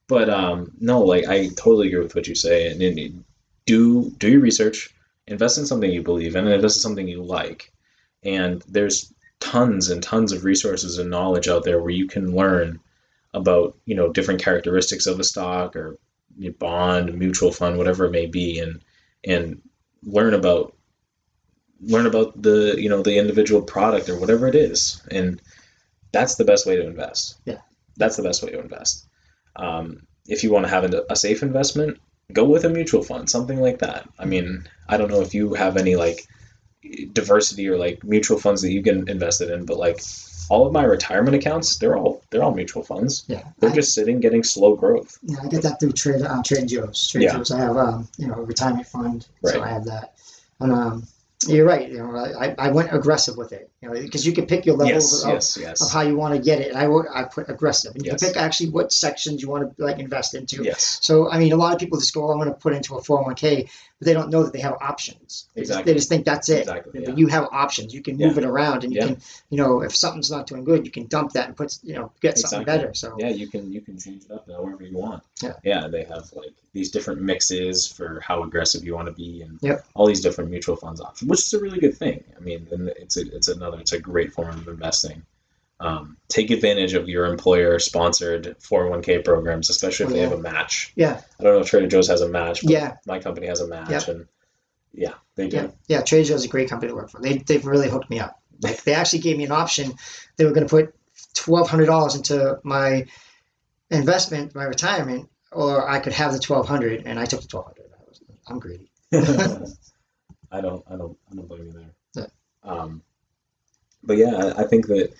But 0.08 0.28
um, 0.28 0.72
no, 0.80 1.00
like 1.00 1.26
I 1.28 1.48
totally 1.48 1.88
agree 1.88 2.02
with 2.02 2.14
what 2.14 2.26
you 2.28 2.34
say, 2.34 2.70
and, 2.70 2.82
and 2.82 3.24
do 3.66 4.10
do 4.18 4.28
your 4.30 4.40
research, 4.40 4.94
invest 5.26 5.58
in 5.58 5.66
something 5.66 5.90
you 5.90 6.02
believe 6.02 6.34
in, 6.36 6.44
and 6.44 6.54
invest 6.54 6.76
in 6.78 6.80
something 6.82 7.08
you 7.08 7.22
like. 7.22 7.72
And 8.24 8.62
there's 8.68 9.12
tons 9.40 9.90
and 9.90 10.02
tons 10.02 10.32
of 10.32 10.44
resources 10.44 10.98
and 10.98 11.10
knowledge 11.10 11.48
out 11.48 11.64
there 11.64 11.80
where 11.80 11.90
you 11.90 12.06
can 12.06 12.34
learn 12.36 12.78
about 13.34 13.76
you 13.84 13.94
know 13.94 14.12
different 14.12 14.42
characteristics 14.42 15.06
of 15.06 15.18
a 15.20 15.24
stock 15.24 15.76
or 15.76 15.98
bond, 16.58 17.14
mutual 17.18 17.52
fund, 17.52 17.78
whatever 17.78 18.06
it 18.06 18.10
may 18.10 18.26
be, 18.26 18.58
and 18.58 18.82
and 19.24 19.62
learn 20.02 20.34
about 20.34 20.74
learn 21.80 22.06
about 22.06 22.40
the 22.40 22.76
you 22.78 22.88
know 22.88 23.02
the 23.02 23.18
individual 23.18 23.62
product 23.62 24.08
or 24.08 24.18
whatever 24.18 24.46
it 24.46 24.54
is, 24.54 25.02
and 25.10 25.40
that's 26.12 26.36
the 26.36 26.44
best 26.44 26.66
way 26.66 26.76
to 26.76 26.86
invest. 26.86 27.36
Yeah. 27.44 27.58
that's 27.96 28.16
the 28.16 28.22
best 28.22 28.42
way 28.42 28.50
to 28.52 28.60
invest. 28.60 29.06
Um, 29.56 30.06
if 30.26 30.42
you 30.42 30.52
want 30.52 30.64
to 30.64 30.70
have 30.70 30.84
a, 30.92 31.04
a 31.10 31.16
safe 31.16 31.42
investment, 31.42 31.98
go 32.32 32.44
with 32.44 32.64
a 32.64 32.70
mutual 32.70 33.02
fund, 33.02 33.28
something 33.28 33.60
like 33.60 33.80
that. 33.80 34.08
I 34.18 34.24
mean, 34.24 34.68
I 34.88 34.96
don't 34.96 35.10
know 35.10 35.20
if 35.20 35.34
you 35.34 35.54
have 35.54 35.76
any 35.76 35.96
like 35.96 36.26
diversity 37.12 37.68
or 37.68 37.76
like 37.76 38.04
mutual 38.04 38.38
funds 38.38 38.62
that 38.62 38.72
you 38.72 38.82
can 38.82 39.08
invest 39.08 39.40
it 39.40 39.50
in, 39.50 39.66
but 39.66 39.78
like 39.78 40.00
all 40.50 40.66
of 40.66 40.72
my 40.72 40.84
retirement 40.84 41.34
accounts, 41.36 41.76
they're 41.76 41.96
all 41.96 42.22
they're 42.30 42.42
all 42.42 42.54
mutual 42.54 42.82
funds. 42.82 43.24
Yeah, 43.26 43.42
They're 43.58 43.70
I, 43.70 43.74
just 43.74 43.94
sitting 43.94 44.20
getting 44.20 44.42
slow 44.42 44.76
growth. 44.76 45.18
yeah, 45.22 45.38
I 45.42 45.48
get 45.48 45.62
that 45.62 45.80
through 45.80 45.92
Trade 45.92 46.22
uh, 46.22 46.42
Trade 46.44 46.68
Joe's. 46.68 47.08
Trade 47.08 47.24
Yeah. 47.24 47.32
Joe's. 47.36 47.50
I 47.50 47.58
have 47.58 47.76
um, 47.76 48.08
you 48.18 48.26
know 48.26 48.34
a 48.34 48.42
retirement 48.42 48.86
fund, 48.86 49.26
right. 49.42 49.54
so 49.54 49.62
I 49.62 49.68
have 49.68 49.84
that. 49.86 50.14
And 50.60 50.72
um, 50.72 51.06
you're 51.48 51.66
right. 51.66 51.88
You 51.90 51.98
know, 51.98 52.16
I, 52.16 52.54
I 52.58 52.70
went 52.70 52.92
aggressive 52.92 53.36
with 53.36 53.52
it. 53.52 53.68
You 53.80 53.88
know, 53.88 54.00
because 54.00 54.24
you 54.26 54.32
can 54.32 54.46
pick 54.46 54.64
your 54.64 54.76
levels 54.76 55.26
Yes, 55.26 55.56
of, 55.56 55.62
yes, 55.62 55.80
of 55.82 55.90
how 55.90 56.02
you 56.02 56.16
want 56.16 56.34
to 56.34 56.40
get 56.40 56.60
it. 56.60 56.68
And 56.68 56.76
I 56.78 56.86
wo- 56.86 57.04
I 57.12 57.24
put 57.24 57.48
aggressive, 57.50 57.94
and 57.96 58.04
you 58.04 58.12
Yes. 58.12 58.20
can 58.20 58.28
pick 58.28 58.36
actually 58.36 58.70
what 58.70 58.92
sections 58.92 59.42
you 59.42 59.48
want 59.48 59.76
to 59.76 59.82
like 59.84 59.98
invest 59.98 60.34
into. 60.34 60.62
yes. 60.62 60.98
So 61.02 61.28
I 61.30 61.38
mean, 61.38 61.52
a 61.52 61.56
lot 61.56 61.72
of 61.72 61.78
people 61.80 61.98
just 61.98 62.14
go, 62.14 62.26
oh, 62.28 62.30
"I'm 62.32 62.38
going 62.38 62.48
to 62.48 62.54
put 62.54 62.74
into 62.74 62.94
a 62.96 63.00
401k," 63.02 63.68
but 63.98 64.06
they 64.06 64.12
don't 64.12 64.30
know 64.30 64.44
that 64.44 64.52
they 64.52 64.60
have 64.60 64.76
options. 64.80 65.46
They, 65.54 65.62
just, 65.62 65.70
Exactly. 65.70 65.92
they 65.92 65.98
just 65.98 66.08
think 66.08 66.24
that's 66.24 66.48
it. 66.48 66.60
Exactly, 66.60 67.00
But 67.04 67.18
you 67.18 67.26
have 67.26 67.48
options. 67.50 67.92
You 67.92 68.02
can 68.02 68.16
move 68.18 68.38
it 68.38 68.44
around, 68.44 68.84
and 68.84 68.92
you 68.92 69.00
Yeah. 69.00 69.06
can, 69.08 69.16
you 69.50 69.58
know, 69.58 69.82
if 69.82 69.96
something's 69.96 70.30
not 70.30 70.46
doing 70.46 70.62
good, 70.64 70.84
you 70.86 70.92
can 70.92 71.06
dump 71.06 71.32
that 71.32 71.48
and 71.48 71.56
put, 71.56 71.76
you 71.82 71.94
know, 71.94 72.12
get 72.20 72.38
something 72.38 72.64
better. 72.64 72.94
So 72.94 73.16
Yeah, 73.18 73.30
you 73.30 73.48
can 73.48 73.72
you 73.72 73.80
can 73.80 73.98
change 73.98 74.24
it 74.26 74.30
up 74.30 74.46
however 74.48 74.84
you 74.84 74.96
want. 74.96 75.22
Yeah. 75.42 75.54
Yeah, 75.64 75.88
they 75.88 76.04
have 76.04 76.32
like 76.34 76.52
these 76.72 76.90
different 76.90 77.20
mixes 77.20 77.86
for 77.86 78.20
how 78.20 78.42
aggressive 78.44 78.84
you 78.84 78.94
want 78.94 79.06
to 79.08 79.12
be, 79.12 79.42
and 79.42 79.58
Yep. 79.60 79.84
all 79.94 80.06
these 80.06 80.20
different 80.20 80.50
mutual 80.50 80.76
funds 80.76 81.00
options, 81.00 81.28
which 81.32 81.40
is 81.46 81.52
a 81.54 81.60
really 81.60 81.80
good 81.80 81.96
thing. 81.96 82.24
I 82.36 82.40
mean, 82.40 82.68
and 82.70 82.88
it's 82.88 83.16
a, 83.16 83.22
it's 83.34 83.48
another 83.48 83.78
it's 83.80 83.92
a 83.92 84.00
great 84.00 84.32
form 84.32 84.50
of 84.50 84.68
investing. 84.68 85.22
Um, 85.80 86.16
take 86.28 86.50
advantage 86.50 86.94
of 86.94 87.08
your 87.08 87.26
employer 87.26 87.78
sponsored 87.80 88.56
401k 88.60 89.24
programs, 89.24 89.68
especially 89.68 90.06
if 90.06 90.12
they 90.12 90.20
have 90.20 90.32
a 90.32 90.38
match. 90.38 90.92
yeah, 90.94 91.20
I 91.40 91.42
don't 91.42 91.54
know 91.54 91.60
if 91.60 91.66
Trader 91.66 91.88
Joe's 91.88 92.06
has 92.06 92.20
a 92.20 92.28
match, 92.28 92.62
but 92.62 92.70
yeah, 92.70 92.96
my 93.04 93.18
company 93.18 93.48
has 93.48 93.60
a 93.60 93.66
match, 93.66 93.90
Yep. 93.90 94.08
and 94.08 94.26
yeah, 94.92 95.14
they 95.34 95.48
do. 95.48 95.56
yeah, 95.56 95.68
yeah. 95.88 96.02
Trader 96.02 96.24
Joe's 96.28 96.40
is 96.40 96.44
a 96.44 96.48
great 96.48 96.68
company 96.70 96.90
to 96.90 96.94
work 96.94 97.10
for. 97.10 97.20
They 97.20 97.38
they've 97.38 97.66
really 97.66 97.88
hooked 97.88 98.10
me 98.10 98.20
up. 98.20 98.40
Like 98.60 98.84
they 98.84 98.94
actually 98.94 99.20
gave 99.20 99.36
me 99.36 99.44
an 99.44 99.50
option. 99.52 99.94
They 100.36 100.44
were 100.44 100.52
going 100.52 100.66
to 100.68 100.70
put 100.70 100.94
twelve 101.34 101.68
hundred 101.68 101.86
dollars 101.86 102.14
into 102.14 102.60
my 102.62 103.06
investment, 103.90 104.54
my 104.54 104.64
retirement, 104.64 105.28
or 105.50 105.88
I 105.90 105.98
could 105.98 106.12
have 106.12 106.32
the 106.32 106.38
twelve 106.38 106.68
hundred, 106.68 107.02
and 107.06 107.18
I 107.18 107.24
took 107.24 107.40
the 107.40 107.48
twelve 107.48 107.66
hundred. 107.66 107.78
I'm 108.48 108.58
greedy. 108.60 108.90
I 110.52 110.60
don't, 110.60 110.84
I 110.88 110.96
don't, 110.96 111.16
I 111.30 111.34
don't 111.34 111.48
blame 111.48 111.66
you 111.66 111.72
there. 111.72 111.94
Yeah. 112.14 112.70
Um, 112.70 113.02
but 114.02 114.18
yeah, 114.18 114.36
I, 114.36 114.62
I 114.62 114.64
think 114.66 114.86
that 114.88 115.12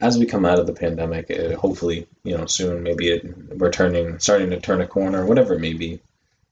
as 0.00 0.18
we 0.18 0.26
come 0.26 0.44
out 0.44 0.58
of 0.58 0.66
the 0.66 0.72
pandemic, 0.72 1.30
uh, 1.30 1.56
hopefully, 1.56 2.06
you 2.22 2.36
know, 2.36 2.46
soon, 2.46 2.82
maybe 2.82 3.08
it, 3.08 3.56
we're 3.58 3.70
turning, 3.70 4.18
starting 4.18 4.50
to 4.50 4.60
turn 4.60 4.80
a 4.80 4.86
corner, 4.86 5.26
whatever 5.26 5.54
it 5.54 5.60
may 5.60 5.72
be. 5.72 6.00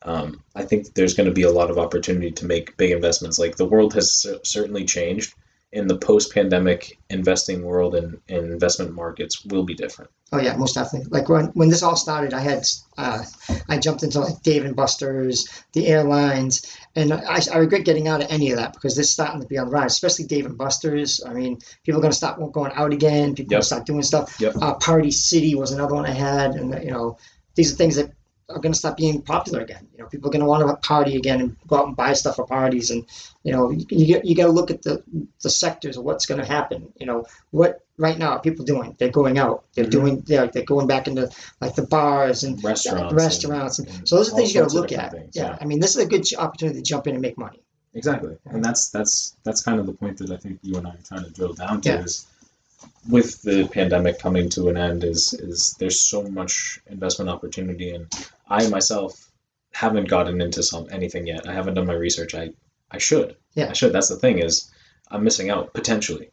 Um, 0.03 0.43
I 0.55 0.65
think 0.65 0.95
there's 0.95 1.15
going 1.15 1.29
to 1.29 1.35
be 1.35 1.43
a 1.43 1.53
lot 1.53 1.71
of 1.71 1.79
opportunity 1.79 2.31
to 2.33 2.47
make 2.47 2.77
big 2.77 2.91
investments. 2.91 3.39
Like 3.39 3.57
the 3.57 3.65
world 3.65 3.95
has 3.95 4.15
cer- 4.15 4.41
certainly 4.45 4.85
changed, 4.85 5.35
and 5.75 5.91
the 5.91 5.99
post-pandemic 5.99 6.99
investing 7.11 7.63
world 7.63 7.95
and, 7.95 8.21
and 8.29 8.53
investment 8.53 8.93
markets 8.93 9.45
will 9.45 9.65
be 9.65 9.75
different. 9.75 10.11
Oh 10.33 10.41
yeah, 10.41 10.57
most 10.57 10.75
definitely. 10.75 11.09
Like 11.11 11.29
when 11.29 11.47
when 11.49 11.69
this 11.69 11.83
all 11.83 11.97
started, 11.97 12.33
I 12.33 12.41
had 12.41 12.65
uh, 12.97 13.23
I 13.69 13.79
jumped 13.79 14.03
into 14.03 14.21
like 14.21 14.43
Dave 14.43 14.65
and 14.65 14.75
Buster's, 14.75 15.49
the 15.73 15.87
airlines, 15.87 16.77
and 16.97 17.13
I, 17.13 17.41
I 17.53 17.59
regret 17.59 17.85
getting 17.85 18.09
out 18.09 18.23
of 18.23 18.31
any 18.31 18.51
of 18.51 18.57
that 18.57 18.73
because 18.73 18.97
this 18.97 19.07
is 19.07 19.13
starting 19.13 19.41
to 19.41 19.47
be 19.47 19.59
on 19.59 19.67
the 19.67 19.73
rise, 19.73 19.93
especially 19.93 20.25
Dave 20.27 20.47
and 20.47 20.59
Buster's. 20.59 21.23
I 21.25 21.33
mean, 21.33 21.59
people 21.85 22.01
are 22.01 22.03
going 22.03 22.13
to 22.13 22.17
stop 22.17 22.39
going 22.53 22.73
out 22.75 22.93
again. 22.93 23.35
People 23.35 23.53
are 23.53 23.57
going 23.57 23.63
to 23.63 23.67
start 23.67 23.87
doing 23.87 24.03
stuff. 24.03 24.41
Yep. 24.41 24.55
Uh, 24.61 24.75
Party 24.75 25.11
City 25.11 25.55
was 25.55 25.73
another 25.73 25.95
one 25.95 26.07
I 26.07 26.15
had, 26.15 26.55
and 26.57 26.83
you 26.83 26.91
know, 26.91 27.19
these 27.55 27.73
are 27.73 27.77
things 27.77 27.97
that 27.97 28.13
are 28.49 28.59
going 28.59 28.73
to 28.73 28.79
stop 28.79 28.97
being 28.97 29.23
popular 29.23 29.61
again. 29.61 29.87
You 29.93 30.03
know, 30.03 30.09
people 30.09 30.29
are 30.29 30.33
going 30.33 30.41
to 30.43 30.47
want 30.47 30.67
to 30.69 30.77
party 30.89 31.17
again 31.17 31.41
and 31.41 31.57
go 31.67 31.77
out 31.77 31.87
and 31.87 31.97
buy 31.97 32.13
stuff 32.13 32.37
for 32.37 32.47
parties, 32.47 32.91
and 32.91 33.07
you 33.43 33.53
know, 33.53 33.71
you 33.71 33.85
you, 33.89 34.07
get- 34.07 34.25
you 34.25 34.35
got 34.35 34.47
to 34.47 34.53
look 34.53 34.71
at 34.71 34.83
the 34.83 35.03
the 35.43 35.51
sectors 35.51 35.97
of 35.97 36.05
what's 36.05 36.27
going 36.27 36.41
to 36.41 36.47
happen. 36.47 36.93
You 36.99 37.07
know, 37.07 37.27
what 37.51 37.81
right 37.97 38.19
now 38.19 38.31
are 38.33 38.41
people 38.41 38.65
doing? 38.65 38.97
They're 38.99 39.09
going 39.11 39.39
out. 39.39 39.65
They're 39.75 39.87
Mhm. 39.87 39.91
doing. 39.91 40.21
They're, 40.27 40.47
they're 40.49 40.65
going 40.65 40.87
back 40.87 41.09
into 41.09 41.31
like 41.61 41.75
the 41.75 41.87
bars 41.87 42.45
and 42.45 42.63
Restaurants, 42.63 43.03
and- 43.13 43.17
restaurants, 43.17 43.79
and, 43.79 43.89
and 43.89 44.09
so 44.09 44.17
those 44.17 44.33
are 44.33 44.37
things 44.37 44.55
you 44.55 44.61
got 44.61 44.71
to 44.71 44.77
look 44.77 44.93
at. 44.93 45.13
things, 45.13 45.35
yeah. 45.35 45.51
yeah. 45.51 45.59
I 45.61 45.65
mean, 45.65 45.81
this 45.81 45.97
is 45.97 46.03
a 46.05 46.07
good 46.07 46.27
opportunity 46.37 46.79
to 46.81 46.85
jump 46.85 47.07
in 47.07 47.15
and 47.15 47.23
make 47.23 47.39
money. 47.39 47.61
Exactly, 47.97 48.37
and 48.47 48.65
that's 48.65 48.91
that's 48.91 49.37
that's 49.45 49.63
kind 49.63 49.79
of 49.79 49.87
the 49.87 49.93
point 49.93 50.19
that 50.19 50.31
I 50.31 50.37
think 50.37 50.59
you 50.63 50.77
and 50.77 50.87
I 50.87 50.91
are 50.91 50.99
trying 51.07 51.25
to 51.25 51.31
drill 51.31 51.53
down 51.55 51.81
to 51.83 51.89
Yeah. 51.89 52.01
is 52.03 52.27
with 53.09 53.43
the 53.43 53.69
pandemic 53.69 54.19
coming 54.19 54.49
to 54.51 54.69
an 54.69 54.77
end 54.77 55.05
is 55.05 55.33
is 55.35 55.75
there's 55.79 56.01
so 56.01 56.23
much 56.23 56.81
investment 56.87 57.31
opportunity 57.31 57.95
and 57.95 58.07
I 58.49 58.69
myself 58.69 59.31
haven't 59.73 60.09
gotten 60.09 60.41
into 60.41 60.63
some 60.63 60.87
anything 60.91 61.27
yet. 61.27 61.49
I 61.49 61.53
haven't 61.53 61.75
done 61.75 61.87
my 61.87 61.95
research. 61.95 62.35
I 62.35 62.51
I 62.91 62.99
should. 62.99 63.37
Yeah. 63.55 63.71
I 63.71 63.73
should. 63.73 63.93
That's 63.93 64.09
the 64.09 64.17
thing 64.17 64.39
is 64.39 64.71
I'm 65.11 65.25
missing 65.25 65.51
out 65.51 65.75
potentially. 65.75 66.31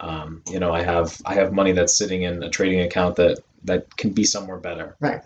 Um, 0.00 0.42
you 0.50 0.58
know, 0.58 0.72
I 0.72 0.82
have 0.82 1.20
I 1.24 1.34
have 1.34 1.52
money 1.52 1.72
that's 1.72 1.96
sitting 1.96 2.22
in 2.22 2.42
a 2.42 2.50
trading 2.50 2.80
account 2.80 3.16
that 3.16 3.38
that 3.64 3.96
can 3.96 4.10
be 4.10 4.24
somewhere 4.24 4.58
better. 4.58 4.96
Right. 5.00 5.22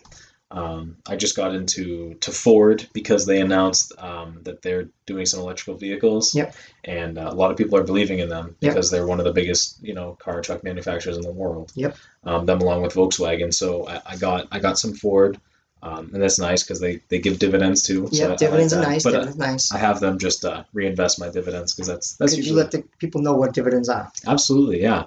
Um, 0.55 0.97
I 1.09 1.17
just 1.17 1.35
got 1.37 1.53
into 1.55 2.15
to 2.21 2.31
Ford 2.31 2.87
because 2.93 3.27
they 3.27 3.41
announced 3.41 3.93
um, 3.99 4.39
that 4.45 4.63
they're 4.63 4.89
doing 5.05 5.27
some 5.27 5.41
electrical 5.41 5.75
vehicles, 5.75 6.33
Yep. 6.35 6.55
and 6.85 7.19
uh, 7.19 7.29
a 7.29 7.35
lot 7.35 7.51
of 7.51 7.57
people 7.57 7.77
are 7.77 7.83
believing 7.83 8.21
in 8.21 8.29
them 8.29 8.55
Yep. 8.61 8.73
because 8.73 8.91
they're 8.91 9.07
one 9.07 9.19
of 9.19 9.25
the 9.25 9.33
biggest, 9.33 9.83
you 9.83 9.95
know, 9.95 10.17
car 10.21 10.41
truck 10.43 10.63
manufacturers 10.63 11.17
in 11.17 11.23
the 11.23 11.33
world. 11.33 11.73
Yep. 11.75 11.97
Um, 12.23 12.47
them 12.47 12.61
along 12.61 12.83
with 12.83 12.95
Volkswagen. 12.95 13.53
So 13.53 13.89
I, 13.89 14.01
I 14.13 14.17
got 14.17 14.47
I 14.53 14.61
got 14.61 14.79
some 14.79 14.95
Ford, 14.95 15.41
um, 15.83 16.11
and 16.15 16.23
that's 16.23 16.39
nice 16.39 16.63
because 16.63 16.79
they, 16.81 17.01
they 17.09 17.19
give 17.19 17.41
dividends 17.41 17.83
too. 17.83 18.07
so 18.13 18.13
I- 18.13 18.17
I 18.17 18.23
Yeah, 18.23 18.29
like 18.29 18.39
dividends 18.39 18.73
are 18.75 18.83
nice. 18.83 19.03
But 19.03 19.15
uh, 19.15 19.17
dividends 19.25 19.39
nice. 19.39 19.73
I 19.73 19.79
have 19.79 19.99
them 19.99 20.19
just 20.21 20.45
uh, 20.45 20.63
reinvest 20.73 21.19
my 21.19 21.31
dividends 21.31 21.75
because 21.75 21.89
that's 21.89 22.15
that's 22.17 22.33
Because 22.37 22.49
you 22.49 22.55
let 22.55 22.71
the 22.71 22.85
people 23.01 23.23
know 23.23 23.35
what 23.35 23.55
dividends 23.55 23.89
are. 23.89 24.11
Absolutely, 24.25 24.83
yeah. 24.83 25.07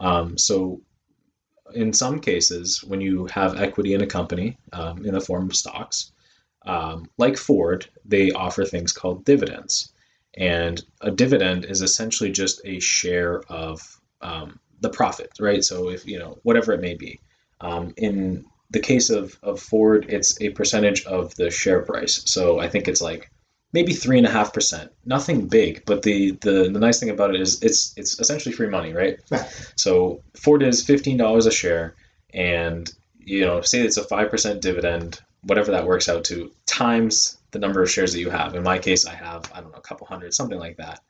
Um, 0.00 0.36
so, 0.38 0.80
in 1.74 1.92
some 1.92 2.20
cases, 2.20 2.82
when 2.84 3.00
you 3.00 3.26
have 3.26 3.60
equity 3.60 3.94
in 3.94 4.02
a 4.02 4.06
company 4.06 4.58
um, 4.72 5.04
in 5.04 5.14
the 5.14 5.20
form 5.20 5.50
of 5.50 5.56
stocks, 5.56 6.12
um, 6.66 7.08
like 7.18 7.36
Ford, 7.36 7.86
they 8.04 8.30
offer 8.30 8.64
things 8.64 8.92
called 8.92 9.24
dividends. 9.24 9.92
And 10.36 10.82
a 11.00 11.10
dividend 11.10 11.64
is 11.64 11.82
essentially 11.82 12.30
just 12.30 12.60
a 12.64 12.78
share 12.80 13.40
of 13.48 14.00
um, 14.20 14.60
the 14.80 14.90
profit, 14.90 15.30
right? 15.40 15.64
So, 15.64 15.90
if 15.90 16.06
you 16.06 16.18
know, 16.18 16.38
whatever 16.42 16.72
it 16.72 16.80
may 16.80 16.94
be. 16.94 17.20
Um, 17.60 17.92
in 17.96 18.44
the 18.70 18.80
case 18.80 19.10
of, 19.10 19.36
of 19.42 19.60
Ford, 19.60 20.06
it's 20.08 20.40
a 20.40 20.50
percentage 20.50 21.04
of 21.06 21.34
the 21.36 21.50
share 21.50 21.80
price. 21.80 22.22
So, 22.26 22.60
I 22.60 22.68
think 22.68 22.86
it's 22.86 23.00
like 23.00 23.30
maybe 23.72 23.92
three 23.92 24.18
and 24.18 24.26
a 24.26 24.30
half 24.30 24.52
percent. 24.52 24.90
Nothing 25.04 25.46
big, 25.46 25.84
but 25.86 26.02
the, 26.02 26.32
the 26.40 26.70
the 26.72 26.78
nice 26.78 27.00
thing 27.00 27.10
about 27.10 27.34
it 27.34 27.40
is 27.40 27.62
it's 27.62 27.94
it's 27.96 28.18
essentially 28.20 28.54
free 28.54 28.68
money, 28.68 28.92
right? 28.92 29.18
Right. 29.30 29.72
So 29.76 30.22
Ford 30.36 30.62
is 30.62 30.84
fifteen 30.84 31.16
dollars 31.16 31.46
a 31.46 31.50
share, 31.50 31.94
and 32.32 32.90
you 33.18 33.44
know, 33.44 33.60
say 33.60 33.80
it's 33.80 33.96
a 33.96 34.04
five 34.04 34.30
percent 34.30 34.62
dividend, 34.62 35.20
whatever 35.42 35.70
that 35.72 35.86
works 35.86 36.08
out 36.08 36.24
to, 36.24 36.50
times 36.66 37.38
the 37.50 37.58
number 37.58 37.82
of 37.82 37.90
shares 37.90 38.12
that 38.12 38.20
you 38.20 38.30
have. 38.30 38.54
In 38.54 38.62
my 38.62 38.78
case, 38.78 39.06
I 39.06 39.14
have 39.14 39.50
I 39.54 39.60
don't 39.60 39.72
know 39.72 39.78
a 39.78 39.82
couple 39.82 40.06
hundred, 40.06 40.34
something 40.34 40.58
like 40.58 40.76
that. 40.78 41.00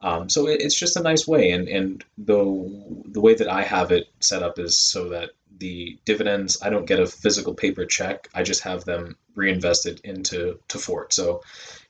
Um, 0.00 0.28
so 0.28 0.48
it, 0.48 0.60
it's 0.60 0.78
just 0.78 0.96
a 0.96 1.02
nice 1.02 1.26
way, 1.26 1.52
and 1.52 1.68
and 1.68 2.04
the 2.18 3.04
the 3.06 3.20
way 3.20 3.34
that 3.34 3.48
I 3.48 3.62
have 3.62 3.92
it 3.92 4.08
set 4.20 4.42
up 4.42 4.58
is 4.58 4.78
so 4.78 5.08
that 5.10 5.30
the 5.58 5.96
dividends 6.04 6.58
I 6.60 6.70
don't 6.70 6.86
get 6.86 6.98
a 6.98 7.06
physical 7.06 7.54
paper 7.54 7.86
check. 7.86 8.28
I 8.34 8.42
just 8.42 8.62
have 8.62 8.84
them 8.84 9.16
reinvested 9.36 10.00
into 10.04 10.58
to 10.68 10.78
Ford. 10.78 11.12
So 11.12 11.42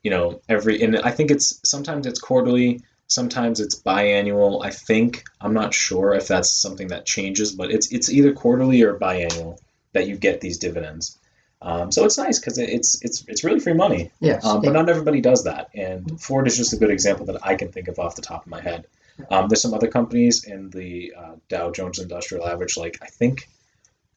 you 0.03 0.11
know 0.11 0.41
every 0.49 0.83
and 0.83 0.99
i 0.99 1.11
think 1.11 1.31
it's 1.31 1.61
sometimes 1.69 2.07
it's 2.07 2.21
quarterly 2.21 2.81
sometimes 3.07 3.61
it's 3.61 3.79
biannual. 3.79 4.65
I 4.65 4.71
think 4.71 5.25
i'm 5.41 5.55
not 5.55 5.75
sure 5.75 6.15
if 6.15 6.29
that's 6.29 6.51
something 6.51 6.89
that 6.89 7.07
changes 7.07 7.53
but 7.53 7.71
it's 7.71 7.93
it's 7.93 8.11
either 8.11 8.33
quarterly 8.33 8.83
or 8.83 8.99
biannual 8.99 9.59
that 9.93 10.09
you 10.09 10.17
get 10.17 10.41
these 10.41 10.57
dividends. 10.57 11.19
Um, 11.61 11.93
so 11.93 12.05
it's 12.05 12.19
nice 12.19 12.39
because 12.39 12.59
it's 12.59 13.01
it's 13.05 13.25
it's 13.29 13.45
really 13.45 13.61
free 13.61 13.75
money. 13.75 14.11
Yes. 14.21 14.45
um, 14.45 14.63
but 14.63 14.73
not 14.73 14.89
everybody 14.89 15.21
does 15.21 15.45
that 15.45 15.69
and 15.75 16.21
ford 16.21 16.47
is 16.49 16.57
just 16.57 16.73
a 16.73 16.77
good 16.77 16.91
example 16.91 17.27
that 17.27 17.47
i 17.47 17.55
can 17.55 17.71
think 17.71 17.89
of 17.89 17.99
off 17.99 18.17
the 18.17 18.23
top 18.23 18.45
of 18.45 18.51
my 18.51 18.61
head. 18.61 18.87
Um, 19.31 19.49
there's 19.49 19.61
some 19.61 19.75
other 19.75 19.89
companies 19.89 20.45
in 20.45 20.71
the 20.71 21.13
uh, 21.17 21.35
dow 21.49 21.71
jones 21.71 21.99
industrial 21.99 22.49
average 22.49 22.77
like 22.77 22.99
i 23.03 23.07
think 23.07 23.49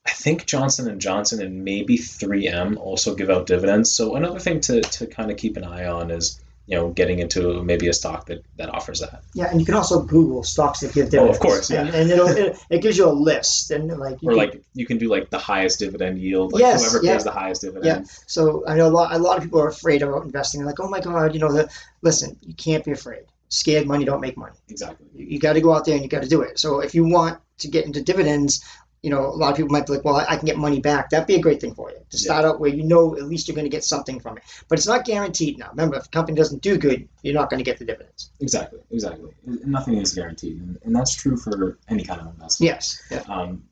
I 0.07 0.12
think 0.12 0.45
Johnson 0.45 0.88
and 0.88 1.01
Johnson 1.01 1.41
and 1.41 1.63
maybe 1.63 1.97
3M 1.97 2.77
also 2.77 3.15
give 3.15 3.29
out 3.29 3.47
dividends. 3.47 3.93
So 3.93 4.15
another 4.15 4.39
thing 4.39 4.59
to, 4.62 4.81
to 4.81 5.07
kind 5.07 5.31
of 5.31 5.38
keep 5.38 5.57
an 5.57 5.63
eye 5.63 5.85
on 5.88 6.12
is 6.12 6.39
you 6.67 6.75
know 6.75 6.89
getting 6.89 7.19
into 7.19 7.62
maybe 7.63 7.88
a 7.88 7.93
stock 7.93 8.25
that, 8.25 8.43
that 8.57 8.69
offers 8.74 9.00
that. 9.00 9.21
yeah, 9.35 9.50
and 9.51 9.59
you 9.59 9.65
can 9.67 9.75
also 9.75 10.01
Google 10.01 10.43
stocks 10.43 10.79
that 10.79 10.93
give 10.93 11.12
dividends. 11.12 11.38
Oh, 11.38 11.39
of 11.39 11.39
course, 11.39 11.69
yeah. 11.69 11.81
And, 11.85 11.89
and 11.95 12.09
it'll, 12.12 12.27
it, 12.27 12.57
it 12.71 12.81
gives 12.81 12.97
you 12.97 13.07
a 13.07 13.12
list, 13.13 13.69
and 13.71 13.88
like 14.00 14.21
you 14.21 14.29
Or 14.29 14.33
can- 14.33 14.38
like 14.38 14.63
you 14.74 14.85
can 14.85 14.97
do 14.97 15.07
like 15.07 15.29
the 15.29 15.38
highest 15.38 15.77
dividend 15.79 16.19
yield, 16.19 16.53
like 16.53 16.62
Yes, 16.62 16.91
whoever 16.91 17.05
yeah. 17.05 17.13
pays 17.13 17.24
the 17.24 17.31
highest 17.31 17.62
dividend. 17.62 17.85
Yeah. 17.85 18.03
So 18.25 18.63
I 18.67 18.75
know 18.77 18.88
a 18.88 18.89
lot, 18.89 19.13
a 19.13 19.17
lot 19.19 19.38
of 19.38 19.43
people 19.43 19.62
are 19.62 19.67
afraid 19.67 20.01
about 20.01 20.24
investing. 20.24 20.59
They're 20.62 20.67
like, 20.67 20.79
oh 20.79 20.89
my 20.89 21.00
god, 21.01 21.33
you 21.35 21.39
know, 21.39 21.51
the 21.51 21.69
listen, 22.01 22.35
you 22.41 22.55
can't 22.55 22.83
be 22.83 22.91
afraid. 22.91 23.25
scared 23.50 23.85
money 23.85 24.03
don't 24.05 24.21
make 24.21 24.35
money. 24.38 24.55
Exactly. 24.69 25.05
You, 25.13 25.25
you 25.27 25.39
got 25.39 25.53
to 25.53 25.62
go 25.62 25.71
out 25.74 25.85
there 25.85 25.93
and 25.95 26.03
you 26.03 26.09
got 26.09 26.24
to 26.24 26.29
do 26.29 26.41
it. 26.41 26.57
So 26.59 26.79
if 26.79 26.95
you 26.95 27.05
want 27.07 27.39
to 27.59 27.67
get 27.67 27.85
into 27.85 28.01
dividends, 28.01 28.65
you 29.05 29.12
know, 29.12 29.27
a 29.27 29.38
lot 29.38 29.51
of 29.51 29.55
people 29.55 29.69
might 29.69 29.85
be 29.85 29.93
like, 29.93 30.03
well, 30.03 30.15
I, 30.15 30.35
can 30.35 30.47
get 30.47 30.57
money 30.57 30.79
back. 30.79 31.12
That'd 31.12 31.27
be 31.27 31.35
a 31.35 31.39
great 31.39 31.62
thing 31.62 31.75
for 31.75 31.91
you 31.91 31.97
to 32.09 32.17
start 32.17 32.43
out 32.43 32.59
where 32.59 32.71
you 32.71 32.81
know 32.81 33.15
at 33.15 33.25
least 33.25 33.47
you're 33.47 33.53
going 33.53 33.67
to 33.67 33.69
get 33.69 33.83
something 33.83 34.19
from 34.19 34.38
it. 34.38 34.43
But 34.67 34.79
it's 34.79 34.88
not 34.88 35.05
guaranteed 35.05 35.59
now. 35.59 35.69
Remember, 35.69 35.97
if 35.97 36.07
a 36.07 36.09
company 36.09 36.35
doesn't 36.35 36.63
do 36.63 36.75
good, 36.75 37.07
you're 37.21 37.35
not 37.35 37.51
going 37.51 37.59
to 37.59 37.63
get 37.63 37.77
the 37.77 37.85
dividends. 37.85 38.31
Exactly. 38.39 38.79
Exactly. 38.89 39.29
Nothing 39.45 40.00
is 40.00 40.15
guaranteed, 40.15 40.59
and, 40.59 40.79
and 40.83 40.95
that's 40.95 41.13
true 41.13 41.38
for 41.38 41.77
any 41.88 42.03
kind 42.03 42.19
of 42.19 42.25
investment. 42.25 42.67
Yes. 42.67 43.00
Yeah. 43.12 43.21
Um, 43.29 43.65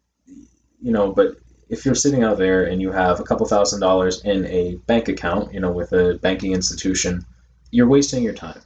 you 0.80 0.92
know, 0.92 1.12
but 1.12 1.38
if 1.68 1.84
you're 1.84 1.96
sitting 1.96 2.24
out 2.24 2.38
there 2.38 2.66
and 2.66 2.80
you 2.80 2.92
have 2.92 3.20
a 3.20 3.24
couple 3.24 3.48
thousand 3.48 3.80
dollars 3.80 4.24
in 4.24 4.46
a 4.46 4.76
bank 4.86 5.08
account, 5.08 5.52
you 5.52 5.60
know, 5.60 5.72
with 5.72 5.94
a 5.94 6.20
banking 6.22 6.52
institution, 6.52 7.26
you're 7.72 7.88
wasting 7.88 8.22
your 8.22 8.34
time. 8.34 8.62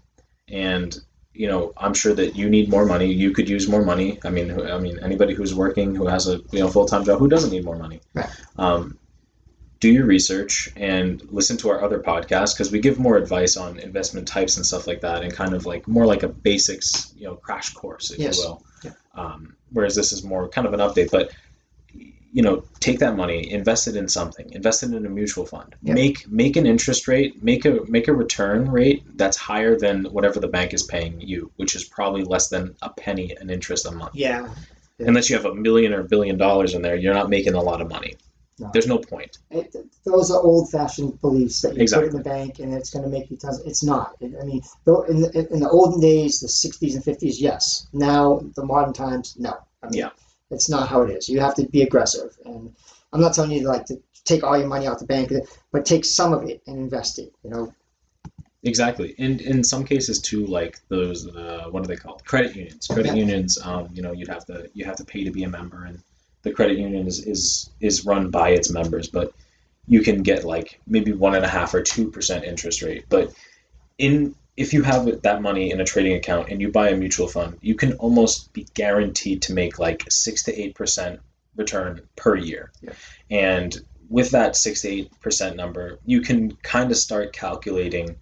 And 0.50 1.00
you 1.38 1.48
know, 1.48 1.74
I'm 1.77 1.94
sure 1.94 2.13
that 2.13 2.36
you 2.36 2.50
need 2.50 2.70
more 2.70 2.86
money. 2.86 3.12
You 3.13 3.32
could 3.32 3.48
use 3.48 3.67
more 3.67 3.84
money. 3.84 4.20
I 4.25 4.29
mean, 4.29 4.51
I 4.51 4.79
mean, 4.79 4.98
anybody 5.01 5.34
who's 5.34 5.53
working, 5.53 5.96
who 5.96 6.08
has 6.08 6.27
a 6.27 6.38
you 6.51 6.60
know 6.60 6.67
full 6.67 6.86
time 6.86 7.03
job, 7.06 7.20
who 7.20 7.27
doesn't 7.29 7.51
need 7.51 7.63
more 7.63 7.77
money. 7.77 8.01
Right. 8.13 8.29
Um, 8.58 8.98
do 9.79 9.91
your 9.91 10.06
research 10.06 10.70
and 10.75 11.22
listen 11.32 11.56
to 11.58 11.70
our 11.70 11.84
other 11.84 12.00
podcasts 12.00 12.56
because 12.56 12.72
we 12.72 12.79
give 12.79 12.98
more 12.98 13.15
advice 13.15 13.56
on 13.58 13.77
investment 13.79 14.27
types 14.27 14.58
and 14.58 14.65
stuff 14.65 14.88
like 14.88 15.01
that, 15.01 15.24
and 15.24 15.32
kind 15.32 15.53
of 15.53 15.65
like 15.67 15.88
more 15.88 16.08
like 16.08 16.24
a 16.24 16.27
basics, 16.29 17.13
you 17.15 17.25
know, 17.25 17.36
crash 17.36 17.74
course, 17.74 18.10
if 18.10 18.17
Yes. 18.17 18.38
you 18.38 18.44
will. 18.44 18.63
Yeah. 18.84 18.91
Um, 19.13 19.56
whereas 19.72 19.96
this 19.96 20.12
is 20.13 20.24
more 20.24 20.50
kind 20.50 20.65
of 20.65 20.74
an 20.74 20.79
update, 20.79 21.12
but 21.12 21.32
you 22.34 22.43
know, 22.43 22.63
take 22.79 23.00
that 23.00 23.15
money, 23.15 23.50
invest 23.51 23.88
it 23.88 23.96
in 23.96 24.07
something, 24.07 24.51
invest 24.51 24.84
it 24.84 24.93
in 24.93 25.05
a 25.05 25.10
mutual 25.10 25.46
fund. 25.46 25.75
Yeah. 25.81 25.93
Make 25.93 26.27
make 26.29 26.55
an 26.57 26.65
interest 26.65 27.07
rate, 27.07 27.41
make 27.43 27.65
a 27.65 27.79
make 27.88 28.07
a 28.07 28.13
return 28.13 28.69
rate 28.69 29.03
that's 29.15 29.38
higher 29.38 29.77
than 29.77 30.05
whatever 30.05 30.39
the 30.39 30.48
bank 30.48 30.74
is 30.74 30.84
paying 30.84 31.19
you, 31.22 31.51
which 31.55 31.75
is 31.75 31.84
probably 31.84 32.24
less 32.24 32.50
than 32.50 32.75
a 32.81 32.89
penny 32.89 33.36
an 33.39 33.50
interest 33.50 33.86
a 33.86 33.91
month. 33.91 34.12
Yeah. 34.15 34.48
Yeah. 35.00 35.07
Unless 35.07 35.29
you 35.29 35.36
have 35.36 35.46
a 35.46 35.53
million 35.53 35.93
or 35.93 36.01
a 36.01 36.03
billion 36.05 36.38
dollars 36.38 36.74
in 36.74 36.81
there, 36.81 36.96
you're 36.96 37.13
not 37.13 37.29
making 37.29 37.53
a 37.53 37.62
lot 37.62 37.81
of 37.81 37.88
money. 37.89 38.15
No. 38.60 38.72
There's 38.74 38.88
no 38.88 38.98
point. 38.98 39.38
It, 39.51 39.75
those 40.03 40.31
are 40.31 40.41
old-fashioned 40.41 41.22
beliefs 41.22 41.62
that 41.62 41.75
you 41.75 41.84
Exactly. 41.84 42.07
put 42.10 42.15
in 42.17 42.24
the 42.24 42.27
bank 42.27 42.57
and 42.57 42.74
it's 42.74 42.89
going 42.89 43.03
to 43.03 43.10
make 43.10 43.29
you 43.29 43.38
tons. 43.38 43.60
It's 43.65 43.84
not. 43.84 44.15
I 44.19 44.25
mean, 44.25 44.63
in 45.07 45.22
the, 45.22 45.48
in 45.51 45.60
the 45.60 45.69
olden 45.69 46.01
days, 46.01 46.39
the 46.39 46.48
'60s 46.48 46.96
and 46.96 47.03
'50s, 47.03 47.36
yes. 47.38 47.86
Now, 47.93 48.41
the 48.55 48.65
modern 48.65 48.93
times, 48.93 49.36
no. 49.38 49.53
I 49.84 49.89
mean, 49.89 50.00
Yeah. 50.00 50.10
It's 50.51 50.69
not 50.69 50.87
how 50.87 51.01
it 51.01 51.11
is. 51.11 51.29
You 51.29 51.39
have 51.39 51.55
to 51.55 51.65
be 51.67 51.81
aggressive, 51.83 52.37
and 52.45 52.73
I'm 53.13 53.21
not 53.21 53.33
telling 53.33 53.51
you 53.51 53.61
to, 53.61 53.67
like 53.67 53.85
to 53.85 54.01
take 54.25 54.43
all 54.43 54.57
your 54.57 54.67
money 54.67 54.87
out 54.87 54.99
the 54.99 55.05
bank, 55.05 55.31
but 55.71 55.85
take 55.85 56.05
some 56.05 56.33
of 56.33 56.43
it 56.49 56.61
and 56.67 56.77
invest 56.77 57.19
it. 57.19 57.33
You 57.43 57.49
know, 57.49 57.73
Exactly, 58.63 59.15
and 59.19 59.39
in 59.41 59.63
some 59.63 59.83
cases 59.83 60.19
too, 60.19 60.45
like 60.45 60.79
those 60.89 61.27
uh, 61.27 61.67
what 61.69 61.83
are 61.83 61.87
they 61.87 61.95
called? 61.95 62.23
Credit 62.25 62.55
unions. 62.55 62.87
Credit 62.87 63.07
Yeah. 63.07 63.13
unions, 63.13 63.57
um, 63.63 63.87
you 63.93 64.01
know, 64.01 64.11
you'd 64.11 64.27
have 64.27 64.45
to 64.45 64.69
you 64.73 64.83
have 64.85 64.95
to 64.97 65.05
pay 65.05 65.23
to 65.23 65.31
be 65.31 65.43
a 65.43 65.49
member, 65.49 65.85
and 65.85 66.01
the 66.41 66.51
credit 66.51 66.77
union 66.77 67.07
is 67.07 67.25
is 67.25 67.69
is 67.79 68.05
run 68.05 68.29
by 68.31 68.49
its 68.49 68.71
members, 68.71 69.09
but 69.09 69.33
you 69.87 70.01
can 70.01 70.23
get 70.23 70.43
like 70.43 70.79
maybe 70.87 71.11
one 71.13 71.35
and 71.35 71.45
a 71.45 71.47
half 71.47 71.73
or 71.73 71.81
two 71.81 72.09
percent 72.11 72.43
interest 72.43 72.81
rate. 72.81 73.05
But 73.09 73.31
in 73.99 74.35
if 74.57 74.73
you 74.73 74.81
have 74.83 75.21
that 75.21 75.41
money 75.41 75.71
in 75.71 75.79
a 75.79 75.85
trading 75.85 76.13
account 76.15 76.49
and 76.49 76.59
you 76.59 76.71
buy 76.71 76.89
a 76.89 76.95
mutual 76.97 77.27
fund, 77.27 77.57
you 77.61 77.75
can 77.75 77.93
almost 77.93 78.51
be 78.53 78.65
guaranteed 78.73 79.43
to 79.43 79.53
make 79.53 79.77
like 79.79 80.03
six 80.09 80.43
to 80.43 80.59
eight 80.61 80.75
percent 80.75 81.19
return 81.55 82.01
per 82.15 82.35
year. 82.35 82.71
Yeah. 82.81 82.93
And 83.29 83.77
with 84.09 84.31
that 84.31 84.55
six 84.55 84.81
to 84.81 84.89
eight 84.89 85.11
percent 85.21 85.55
number, 85.55 85.99
you 86.05 86.21
can 86.21 86.55
kind 86.57 86.89
of 86.91 86.97
start 86.97 87.33
calculating 87.33 88.15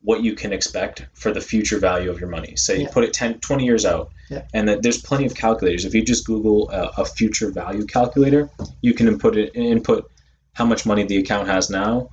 what 0.00 0.22
you 0.22 0.34
can 0.34 0.52
expect 0.52 1.06
for 1.12 1.32
the 1.32 1.40
future 1.40 1.78
value 1.78 2.10
of 2.10 2.20
your 2.20 2.28
money. 2.28 2.54
Say 2.56 2.76
you 2.78 2.82
Yeah. 2.84 2.90
put 2.92 3.04
it 3.04 3.12
10, 3.12 3.40
20 3.40 3.64
years 3.64 3.84
out, 3.84 4.10
Yeah. 4.30 4.42
and 4.54 4.68
that 4.68 4.82
there's 4.82 5.00
plenty 5.02 5.26
of 5.26 5.34
calculators. 5.34 5.84
If 5.84 5.94
you 5.94 6.02
just 6.04 6.24
Google 6.24 6.70
a, 6.70 6.92
a 6.98 7.04
future 7.04 7.50
value 7.50 7.84
calculator, 7.84 8.48
you 8.80 8.94
can 8.94 9.08
input 9.08 9.36
it 9.36 9.54
input 9.56 10.10
how 10.54 10.64
much 10.66 10.86
money 10.86 11.04
the 11.04 11.16
account 11.18 11.48
has 11.48 11.68
now, 11.68 12.10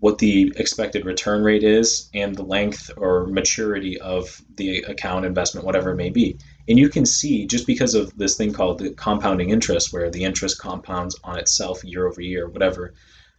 what 0.00 0.18
the 0.18 0.52
expected 0.56 1.04
return 1.06 1.42
rate 1.42 1.62
is, 1.62 2.10
and 2.12 2.34
the 2.36 2.42
length 2.42 2.90
or 2.96 3.26
maturity 3.26 4.00
of 4.00 4.42
the 4.56 4.78
account 4.82 5.24
investment, 5.24 5.64
whatever 5.64 5.92
it 5.92 5.96
may 5.96 6.10
be. 6.10 6.36
And 6.68 6.78
you 6.78 6.88
can 6.88 7.06
see 7.06 7.46
just 7.46 7.66
because 7.66 7.94
of 7.94 8.16
this 8.18 8.36
thing 8.36 8.52
called 8.52 8.78
the 8.78 8.90
compounding 8.90 9.50
interest, 9.50 9.92
where 9.92 10.10
the 10.10 10.24
interest 10.24 10.58
compounds 10.58 11.18
on 11.24 11.38
itself 11.38 11.84
year 11.84 12.06
over 12.06 12.20
year, 12.20 12.48
whatever, 12.48 12.94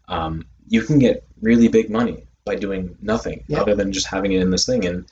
um, 0.07 0.45
you 0.67 0.81
can 0.81 0.99
get 0.99 1.27
really 1.41 1.67
big 1.67 1.89
money 1.89 2.25
by 2.45 2.55
doing 2.55 2.97
nothing 3.01 3.43
Yeah. 3.47 3.61
other 3.61 3.75
than 3.75 3.91
just 3.91 4.07
having 4.07 4.31
it 4.31 4.41
in 4.41 4.49
this 4.51 4.65
thing. 4.65 4.85
And 4.85 5.05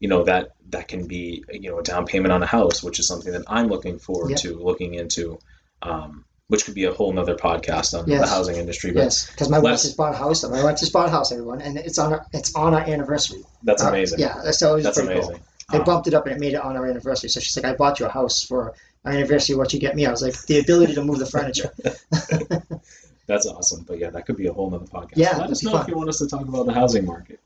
you 0.00 0.08
know 0.08 0.24
that 0.24 0.52
that 0.70 0.88
can 0.88 1.06
be 1.06 1.44
you 1.50 1.70
know 1.70 1.78
a 1.78 1.82
down 1.82 2.06
payment 2.06 2.32
on 2.32 2.42
a 2.42 2.46
house, 2.46 2.82
which 2.82 2.98
is 2.98 3.06
something 3.08 3.32
that 3.32 3.44
I'm 3.46 3.68
looking 3.68 3.98
forward 3.98 4.30
Yeah. 4.30 4.36
to 4.36 4.58
looking 4.58 4.94
into. 4.94 5.38
Um, 5.82 6.24
which 6.48 6.64
could 6.64 6.74
be 6.74 6.84
a 6.84 6.92
whole 6.92 7.12
nother 7.12 7.34
podcast 7.34 7.98
on 7.98 8.08
the 8.08 8.26
housing 8.26 8.56
industry, 8.56 8.92
but 8.92 9.00
yes, 9.04 9.30
because 9.30 9.48
my 9.48 9.58
wife 9.58 9.82
just 9.82 9.96
bought 9.96 10.14
a 10.14 10.16
house. 10.16 10.44
My 10.44 10.62
wife 10.62 10.78
just 10.78 10.92
bought 10.92 11.08
a 11.08 11.10
house, 11.10 11.32
everyone, 11.32 11.60
and 11.60 11.76
it's 11.76 11.98
on 11.98 12.12
our 12.12 12.26
it's 12.32 12.54
on 12.54 12.72
our 12.74 12.80
anniversary. 12.82 13.42
that's 13.64 13.82
Uh, 13.84 13.88
amazing. 13.88 14.18
yeah, 14.20 14.40
that's 14.44 14.62
always 14.62 14.84
that's 14.84 14.98
pretty 14.98 15.12
amazing. 15.14 15.36
cool. 15.36 15.40
They 15.72 15.78
Um, 15.78 15.84
bumped 15.84 16.06
it 16.06 16.14
up 16.14 16.26
and 16.26 16.36
it 16.36 16.38
made 16.40 16.52
it 16.54 16.62
on 16.62 16.76
our 16.76 16.86
anniversary. 16.86 17.28
So 17.28 17.40
she's 17.40 17.56
like, 17.56 17.64
I 17.66 17.74
bought 17.74 17.98
you 17.98 18.06
a 18.06 18.08
house 18.08 18.40
for 18.42 18.74
our 19.04 19.10
anniversary. 19.12 19.56
What 19.56 19.72
you 19.72 19.80
get 19.80 19.96
me? 19.96 20.06
I 20.06 20.10
was 20.12 20.22
like, 20.22 20.40
the 20.46 20.60
ability 20.60 20.94
to 20.94 21.02
move 21.02 21.18
the 21.18 21.26
furniture. 21.26 21.72
That's 23.26 23.46
awesome. 23.46 23.84
But 23.88 23.98
yeah, 23.98 24.10
that 24.10 24.26
could 24.26 24.36
be 24.36 24.46
a 24.46 24.52
whole 24.52 24.70
nother 24.70 24.86
podcast. 24.86 25.14
Yeah, 25.16 25.36
Let 25.36 25.50
us 25.50 25.64
know 25.64 25.72
fun. 25.72 25.82
if 25.82 25.88
you 25.88 25.96
want 25.96 26.08
us 26.08 26.18
to 26.18 26.28
talk 26.28 26.42
about 26.46 26.66
the 26.66 26.72
housing 26.72 27.04
market. 27.04 27.40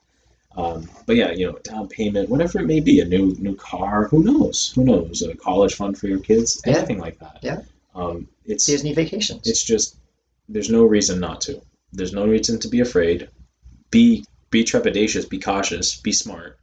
Um, 0.56 0.90
but 1.06 1.16
yeah, 1.16 1.30
you 1.30 1.46
know, 1.46 1.58
down 1.62 1.88
payment, 1.88 2.28
whatever 2.28 2.58
it 2.60 2.66
may 2.66 2.80
be, 2.80 3.00
a 3.00 3.04
new 3.06 3.34
new 3.38 3.54
car, 3.56 4.08
who 4.08 4.22
knows? 4.22 4.72
Who 4.74 4.84
knows? 4.84 5.22
A 5.22 5.34
college 5.34 5.74
fund 5.76 5.96
for 5.96 6.06
your 6.08 6.18
kids, 6.18 6.60
Yeah. 6.66 6.76
anything 6.78 6.98
like 6.98 7.18
that. 7.20 7.38
Yeah. 7.40 7.60
Um, 7.94 8.28
it's 8.50 8.66
Disney 8.66 8.92
vacations. 8.92 9.46
it's 9.48 9.62
just 9.62 9.96
there's 10.48 10.70
no 10.70 10.84
reason 10.84 11.20
not 11.20 11.40
to. 11.42 11.60
There's 11.92 12.12
no 12.12 12.26
reason 12.26 12.58
to 12.60 12.68
be 12.68 12.80
afraid. 12.80 13.28
Be 13.90 14.24
be 14.50 14.64
trepidatious, 14.64 15.28
be 15.28 15.38
cautious, 15.38 15.96
be 16.00 16.12
smart. 16.12 16.58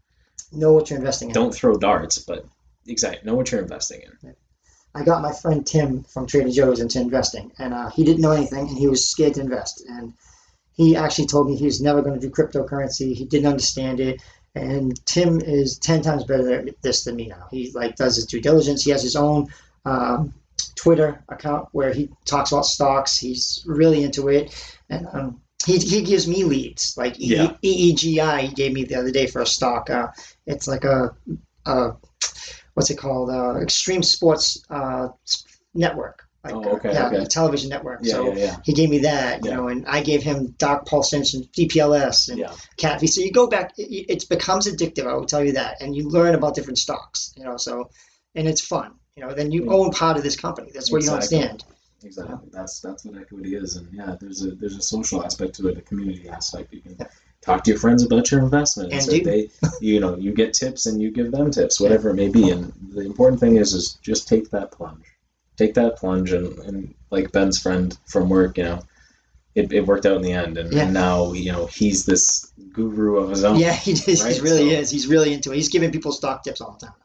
know 0.52 0.74
what 0.74 0.90
you're 0.90 1.00
investing 1.00 1.30
in. 1.30 1.34
Don't 1.34 1.54
throw 1.54 1.78
darts, 1.78 2.20
but 2.20 2.46
exactly 2.88 3.26
know 3.26 3.36
what 3.36 3.52
you're 3.52 3.62
investing 3.62 4.02
in. 4.02 4.36
I 4.96 5.04
got 5.04 5.22
my 5.22 5.32
friend 5.32 5.66
Tim 5.66 6.04
from 6.04 6.26
Trader 6.26 6.50
Joe's 6.50 6.80
into 6.80 7.00
investing, 7.00 7.52
and 7.60 7.74
uh, 7.74 7.90
he 7.90 8.04
didn't 8.04 8.22
know 8.22 8.32
anything, 8.32 8.68
and 8.68 8.78
he 8.78 8.88
was 8.88 9.10
scared 9.10 9.36
to 9.36 9.42
invest. 9.42 9.84
And 9.88 10.14
he 10.74 10.96
actually 10.96 11.28
told 11.28 11.48
me 11.48 11.56
he 11.56 11.66
was 11.66 11.82
never 11.82 12.02
going 12.02 12.20
to 12.20 12.28
do 12.28 12.34
cryptocurrency. 12.34 13.14
He 13.14 13.26
didn't 13.26 13.48
understand 13.48 14.00
it. 14.00 14.22
And 14.56 15.00
Tim 15.06 15.40
is 15.40 15.78
ten 15.78 16.02
times 16.02 16.24
better 16.24 16.52
at 16.52 16.82
this 16.82 17.04
than 17.04 17.16
me 17.16 17.28
now. 17.28 17.48
He 17.52 17.72
like 17.74 17.96
does 17.96 18.16
his 18.16 18.26
due 18.26 18.42
diligence. 18.42 18.84
He 18.84 18.92
has 18.92 19.04
his 19.04 19.16
own 19.16 19.48
um, 19.86 20.34
Twitter 20.76 21.24
account 21.30 21.68
where 21.72 21.94
he 21.94 22.10
talks 22.26 22.52
about 22.52 22.66
stocks. 22.66 23.18
He's 23.18 23.64
really 23.66 24.04
into 24.04 24.28
it, 24.30 24.54
and 24.90 25.08
um, 25.14 25.42
he, 25.66 25.78
he 25.78 26.02
gives 26.04 26.28
me 26.28 26.44
leads 26.44 26.96
like 26.98 27.20
E- 27.20 27.36
Yeah. 27.36 27.54
EEGI. 27.64 28.42
He 28.42 28.54
gave 28.56 28.74
me 28.74 28.84
the 28.84 28.96
other 28.96 29.12
day 29.12 29.28
for 29.28 29.42
a 29.42 29.46
stock. 29.48 29.90
Uh, 29.90 30.08
it's 30.46 30.68
like 30.68 30.84
a, 30.84 31.16
a 31.66 31.92
what's 32.74 32.90
it 32.90 32.98
called? 32.98 33.30
Uh, 33.30 33.60
Extreme 33.62 34.04
Sports 34.04 34.64
uh, 34.70 35.10
Network. 35.74 36.24
Like, 36.44 36.54
Oh, 36.56 36.76
okay, 36.76 36.94
yeah, 36.94 37.08
okay. 37.08 37.18
a 37.18 37.26
television 37.26 37.70
network. 37.70 38.00
Yeah, 38.04 38.14
so 38.14 38.28
yeah, 38.34 38.36
yeah. 38.46 38.56
he 38.64 38.72
gave 38.72 38.90
me 38.90 39.00
that, 39.00 39.44
you 39.44 39.52
know, 39.52 39.68
and 39.68 39.86
I 39.86 40.02
gave 40.02 40.24
him 40.24 40.56
DarkPulse 40.60 41.12
Engine, 41.14 41.44
DPLS, 41.58 42.30
and 42.30 42.38
Yeah. 42.40 42.98
So 43.00 43.20
you 43.22 43.32
go 43.34 43.48
back, 43.48 43.74
it, 43.78 44.06
it 44.08 44.30
becomes 44.30 44.66
addictive. 44.68 45.08
I 45.08 45.14
will 45.16 45.26
tell 45.26 45.44
you 45.44 45.54
that, 45.54 45.82
and 45.82 45.94
you 45.94 46.08
learn 46.08 46.36
about 46.36 46.56
different 46.56 46.78
stocks, 46.78 47.34
you 47.36 47.44
know. 47.44 47.58
So, 47.58 47.90
and 48.36 48.48
it's 48.48 48.62
fun, 48.62 48.94
you 49.18 49.24
know. 49.26 49.34
Then 49.34 49.52
you 49.52 49.66
Yeah. 49.66 49.72
own 49.74 49.92
part 49.92 50.16
of 50.18 50.24
this 50.24 50.36
company. 50.36 50.70
That's 50.74 50.92
what 50.92 51.00
Exactly. 51.00 51.38
you 51.40 51.44
understand. 51.44 51.74
Exactly. 52.04 52.50
That's 52.54 52.80
that's 52.80 53.04
what 53.06 53.18
equity 53.20 53.56
is, 53.56 53.76
and 53.76 53.88
yeah, 53.92 54.16
there's 54.22 54.44
a 54.46 54.52
there's 54.52 54.78
a 54.78 54.82
social 54.82 55.24
aspect 55.26 55.56
to 55.56 55.68
it, 55.70 55.78
a 55.78 55.82
community 55.82 56.30
aspect. 56.30 56.72
You 56.74 56.82
can 56.82 56.96
Yeah. 57.00 57.08
talk 57.42 57.64
to 57.64 57.72
your 57.72 57.80
friends 57.80 58.04
about 58.04 58.30
your 58.32 58.42
investment, 58.42 58.94
And 58.94 59.02
so 59.04 59.12
do. 59.12 59.24
they, 59.24 59.50
you 59.82 60.00
know, 60.00 60.16
you 60.16 60.32
get 60.34 60.54
tips 60.54 60.86
and 60.86 61.02
you 61.02 61.10
give 61.12 61.32
them 61.32 61.50
tips, 61.52 61.80
whatever 61.80 62.10
it 62.12 62.14
may 62.16 62.30
be. 62.30 62.50
And 62.52 62.72
the 62.94 63.02
important 63.02 63.40
thing 63.40 63.56
is, 63.58 63.74
is 63.74 63.98
just 64.04 64.28
take 64.28 64.50
that 64.52 64.72
plunge, 64.72 65.06
take 65.58 65.74
that 65.74 65.98
plunge, 65.98 66.32
and, 66.34 66.58
and 66.60 66.94
like 67.10 67.32
Ben's 67.32 67.58
friend 67.60 67.98
from 68.06 68.30
work, 68.30 68.58
you 68.58 68.66
know, 68.66 68.80
it, 69.56 69.72
it 69.74 69.88
worked 69.88 70.06
out 70.06 70.18
in 70.18 70.22
the 70.22 70.34
end, 70.34 70.58
and, 70.60 70.72
Yeah. 70.72 70.84
and 70.84 70.94
now 70.94 71.34
you 71.34 71.52
know 71.52 71.66
he's 71.66 72.06
this 72.06 72.52
guru 72.74 73.18
of 73.18 73.32
his 73.32 73.44
own. 73.44 73.58
Yeah, 73.58 73.74
he 73.74 73.94
is. 73.94 74.24
Right, 74.24 74.36
He 74.36 74.42
really 74.42 74.70
so- 74.70 74.76
is. 74.82 74.90
He's 74.92 75.08
really 75.08 75.34
into 75.34 75.52
it. 75.52 75.56
He's 75.56 75.70
giving 75.70 75.92
people 75.92 76.12
stock 76.12 76.44
tips 76.44 76.62
all 76.62 76.78
the 76.80 76.86
time. 76.86 76.96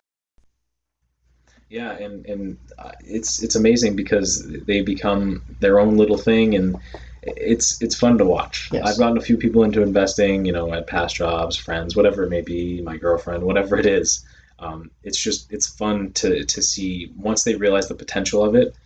Yeah, 1.72 1.92
and 1.92 2.26
and 2.26 2.58
uh, 2.78 2.92
it's 3.00 3.42
it's 3.42 3.56
amazing 3.56 3.96
because 3.96 4.46
they 4.46 4.82
become 4.82 5.42
their 5.60 5.80
own 5.80 5.96
little 5.96 6.18
thing, 6.18 6.54
and 6.54 6.76
it's 7.22 7.80
it's 7.80 7.96
fun 7.96 8.18
to 8.18 8.26
watch. 8.26 8.68
Yes. 8.70 8.86
I've 8.86 8.98
gotten 8.98 9.16
a 9.16 9.22
few 9.22 9.38
people 9.38 9.64
into 9.64 9.80
investing, 9.80 10.44
you 10.44 10.52
know, 10.52 10.70
at 10.74 10.86
past 10.86 11.16
jobs, 11.16 11.56
friends, 11.56 11.96
whatever 11.96 12.24
it 12.24 12.28
may 12.28 12.42
be, 12.42 12.82
my 12.82 12.98
girlfriend, 12.98 13.44
whatever 13.44 13.78
it 13.78 13.86
is. 13.86 14.22
Um, 14.58 14.90
it's 15.02 15.18
just 15.18 15.50
it's 15.50 15.66
fun 15.66 16.12
to 16.12 16.44
to 16.44 16.60
see 16.60 17.10
once 17.16 17.44
they 17.44 17.54
realize 17.54 17.88
the 17.88 17.94
potential 17.94 18.44
of 18.44 18.54
it. 18.54 18.76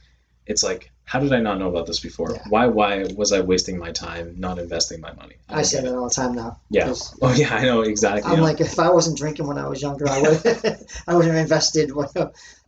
It's 0.47 0.63
like 0.63 0.93
how 1.07 1.19
did 1.19 1.33
I 1.33 1.41
not 1.41 1.59
know 1.59 1.69
about 1.69 1.89
this 1.89 1.99
before? 1.99 2.31
Yeah. 2.35 2.43
Why 2.51 2.67
why 2.67 3.05
was 3.17 3.33
I 3.33 3.41
wasting 3.41 3.79
my 3.79 3.91
time 3.91 4.37
not 4.39 4.61
investing 4.61 5.01
my 5.01 5.13
money? 5.15 5.35
I 5.49 5.57
don't 5.57 5.65
say 5.65 5.81
that 5.81 5.93
all 5.93 6.09
the 6.09 6.15
time 6.15 6.37
now. 6.37 6.61
Yeah. 6.71 6.95
Oh 7.21 7.35
yeah, 7.35 7.53
I 7.53 7.65
know 7.65 7.81
exactly. 7.81 8.31
I'm 8.31 8.39
yeah. 8.39 8.45
like, 8.45 8.61
if 8.61 8.79
I 8.79 8.91
wasn't 8.91 9.19
drinking 9.19 9.49
when 9.49 9.59
I 9.59 9.67
was 9.67 9.83
younger, 9.83 10.09
I 10.09 10.23
would 10.23 10.41
I 11.09 11.17
would 11.17 11.27
have 11.27 11.35
invested. 11.35 11.91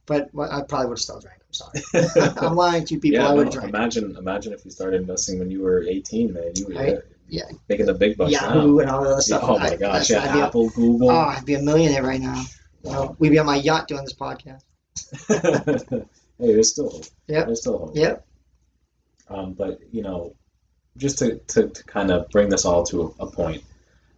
But 0.08 0.30
I 0.40 0.62
probably 0.62 0.86
would 0.88 0.98
have 0.98 1.02
still 1.02 1.20
drank. 1.20 1.40
I'm 1.46 1.52
sorry. 1.52 2.30
I'm 2.48 2.56
lying 2.56 2.84
to 2.86 2.94
you 2.94 3.00
people. 3.00 3.20
yeah, 3.20 3.28
I 3.28 3.34
would 3.34 3.46
no, 3.46 3.52
drank. 3.52 3.68
imagine 3.68 4.16
imagine 4.16 4.52
if 4.52 4.64
you 4.64 4.70
started 4.70 5.00
investing 5.00 5.38
when 5.38 5.50
you 5.50 5.62
were 5.62 5.82
18, 5.84 6.32
man. 6.32 6.52
You 6.56 6.66
were 6.68 6.74
Right. 6.74 6.98
Yeah. 7.28 7.42
making 7.68 7.86
the 7.86 7.94
big 7.94 8.16
bucks 8.16 8.32
Yahoo 8.32 8.76
now. 8.76 8.78
and 8.80 8.90
all 8.90 9.02
that 9.04 9.12
other 9.12 9.20
stuff. 9.20 9.42
oh 9.44 9.58
my 9.58 9.76
gosh, 9.76 10.08
yeah, 10.10 10.24
I'd 10.24 10.32
be 10.32 10.40
a- 10.40 10.50
Google. 10.70 11.10
oh, 11.10 11.14
I'd 11.18 11.44
be 11.44 11.54
a 11.54 11.60
millionaire 11.62 12.02
right 12.02 12.20
now. 12.20 12.42
You 12.84 12.90
know, 12.90 13.16
we'd 13.18 13.30
be 13.30 13.38
on 13.38 13.44
my 13.46 13.56
yacht 13.56 13.86
doing 13.88 14.02
this 14.02 14.14
podcast. 14.14 14.62
hey, 16.38 16.52
there's 16.52 16.70
still 16.72 16.90
hope. 16.90 17.04
Yep. 17.26 17.46
There's 17.46 17.60
still 17.60 17.78
hope. 17.78 17.96
Yep. 17.96 18.26
Um, 19.28 19.52
but 19.52 19.78
you 19.92 20.02
know, 20.02 20.34
just 20.96 21.18
to, 21.18 21.38
to, 21.48 21.68
to 21.68 21.84
kind 21.84 22.10
of 22.10 22.28
bring 22.30 22.48
this 22.48 22.64
all 22.64 22.82
to 22.84 23.14
a, 23.20 23.24
a 23.24 23.30
point, 23.30 23.62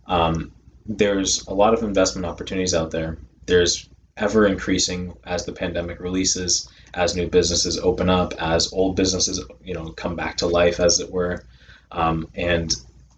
um, 0.07 0.53
there's 0.87 1.47
a 1.49 1.55
lot 1.55 1.75
of 1.75 1.83
investment 1.83 2.27
opportunities 2.27 2.75
out 2.75 2.91
there. 2.91 3.19
There's 3.47 3.89
ever 4.17 4.47
increasing 4.47 5.15
as 5.25 5.45
the 5.45 5.53
pandemic 5.53 6.01
releases, 6.01 6.69
as 6.95 7.17
new 7.17 7.29
businesses 7.29 7.79
open 7.79 8.11
up, 8.11 8.35
as 8.39 8.73
old 8.73 8.97
businesses 8.97 9.45
you 9.65 9.75
know 9.75 9.91
come 9.93 10.17
back 10.17 10.37
to 10.39 10.47
life, 10.47 10.81
as 10.81 11.01
it 11.01 11.11
were. 11.11 11.45
Um, 11.93 12.29
and 12.35 12.75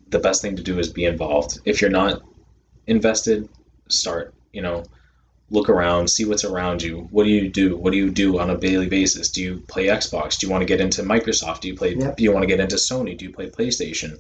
the 0.09 0.19
best 0.19 0.43
thing 0.43 0.57
to 0.57 0.63
do 0.63 0.79
is 0.79 0.89
be 0.93 1.05
involved. 1.05 1.59
If 1.65 1.81
you're 1.81 1.91
not 1.91 2.23
invested, 2.87 3.49
start. 3.89 4.35
You 4.53 4.63
know, 4.63 4.85
look 5.51 5.69
around, 5.69 6.09
see 6.09 6.25
what's 6.25 6.45
around 6.45 6.83
you. 6.83 7.09
What 7.11 7.25
do 7.25 7.31
you 7.31 7.49
do? 7.49 7.77
What 7.77 7.93
do 7.93 7.99
you 7.99 8.11
do 8.11 8.39
on 8.39 8.51
a 8.51 8.57
daily 8.57 8.89
basis? 8.89 9.31
Do 9.31 9.43
you 9.43 9.63
play 9.69 9.87
Xbox? 9.87 10.39
Do 10.39 10.47
you 10.47 10.51
want 10.51 10.63
to 10.63 10.67
get 10.67 10.81
into 10.81 11.03
Microsoft? 11.03 11.61
Do 11.61 11.69
you 11.69 11.75
play? 11.75 11.95
Do 11.95 12.23
you 12.23 12.33
want 12.33 12.43
to 12.43 12.49
get 12.49 12.61
into 12.61 12.77
Sony? 12.77 13.17
Do 13.17 13.25
you 13.25 13.33
play 13.33 13.51
PlayStation? 13.51 14.19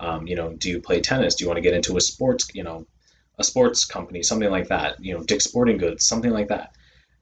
Um, 0.00 0.26
you 0.26 0.34
know, 0.34 0.52
do 0.54 0.68
you 0.68 0.80
play 0.80 1.00
tennis? 1.00 1.36
Do 1.36 1.44
you 1.44 1.48
want 1.48 1.58
to 1.58 1.62
get 1.62 1.74
into 1.74 1.96
a 1.96 2.00
sports? 2.00 2.48
You 2.54 2.64
know, 2.64 2.86
a 3.42 3.44
sports 3.52 3.84
company, 3.84 4.22
something 4.22 4.50
like 4.50 4.68
that. 4.68 4.90
You 5.04 5.12
know, 5.14 5.22
Dick's 5.24 5.44
Sporting 5.44 5.78
Goods, 5.78 6.06
something 6.06 6.30
like 6.38 6.48
that, 6.48 6.68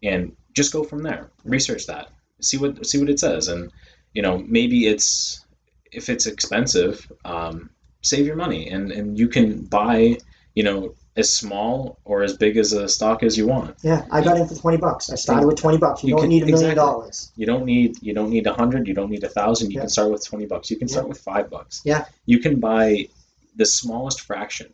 and 0.03 0.21
just 0.59 0.73
go 0.73 0.83
from 0.85 1.03
there. 1.03 1.31
Research 1.45 1.87
that. 1.87 2.07
See 2.41 2.59
what 2.63 2.87
see 2.87 2.99
what 3.01 3.11
it 3.11 3.19
says, 3.21 3.49
and 3.49 3.71
you 4.17 4.23
know, 4.23 4.35
maybe 4.59 4.87
it's 4.93 5.45
if 5.93 6.09
it's 6.09 6.27
expensive, 6.27 6.95
um, 7.25 7.71
save 8.03 8.27
your 8.27 8.37
money, 8.37 8.69
and 8.75 8.93
and 8.93 9.19
you 9.19 9.29
can 9.29 9.49
buy. 9.79 10.17
You 10.57 10.65
know, 10.65 10.95
as 11.17 11.33
small 11.33 12.01
or 12.05 12.25
as 12.25 12.37
big 12.37 12.57
as 12.57 12.73
a 12.73 12.89
stock 12.89 13.23
as 13.23 13.39
you 13.39 13.47
want. 13.47 13.77
Yeah, 13.85 14.05
I 14.11 14.21
got 14.21 14.37
in 14.37 14.49
for 14.49 14.57
twenty 14.57 14.79
bucks. 14.79 15.09
I 15.09 15.15
started 15.15 15.47
with 15.47 15.59
twenty 15.61 15.79
bucks. 15.79 16.03
You, 16.03 16.09
You 16.09 16.15
don't 16.15 16.23
can- 16.23 16.31
need 16.31 16.43
a 16.43 16.47
million 16.47 16.71
exactly. 16.73 16.75
dollars. 16.87 17.31
You 17.37 17.47
don't 17.47 17.65
need 17.65 18.03
you 18.03 18.13
don't 18.19 18.31
need 18.31 18.47
a 18.49 18.53
hundred. 18.53 18.89
You 18.89 18.95
don't 18.95 19.11
need 19.15 19.23
a 19.23 19.29
thousand. 19.29 19.71
You 19.71 19.77
Yeah. 19.77 19.83
can 19.83 19.91
start 19.97 20.11
with 20.11 20.25
twenty 20.31 20.47
bucks. 20.47 20.71
You 20.73 20.77
can 20.77 20.89
start 20.89 21.07
with 21.09 21.21
five 21.21 21.47
bucks. 21.55 21.83
Yeah. 21.85 22.05
You 22.27 22.39
can 22.41 22.59
buy 22.59 23.09
the 23.55 23.65
smallest 23.65 24.19
fraction, 24.23 24.69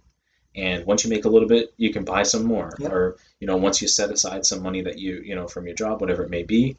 and 0.56 0.84
once 0.86 1.04
you 1.04 1.10
make 1.10 1.24
a 1.24 1.28
little 1.28 1.48
bit, 1.48 1.72
you 1.76 1.92
can 1.92 2.04
buy 2.04 2.22
some 2.22 2.44
more. 2.44 2.72
Yeah. 2.78 2.88
Or 2.88 3.16
you 3.40 3.46
know, 3.46 3.56
once 3.56 3.82
you 3.82 3.88
set 3.88 4.10
aside 4.10 4.46
some 4.46 4.62
money 4.62 4.80
that 4.82 4.98
you 4.98 5.22
you 5.24 5.34
know 5.34 5.46
from 5.46 5.66
your 5.66 5.74
job, 5.76 6.00
whatever 6.00 6.22
it 6.24 6.30
may 6.30 6.42
be, 6.42 6.76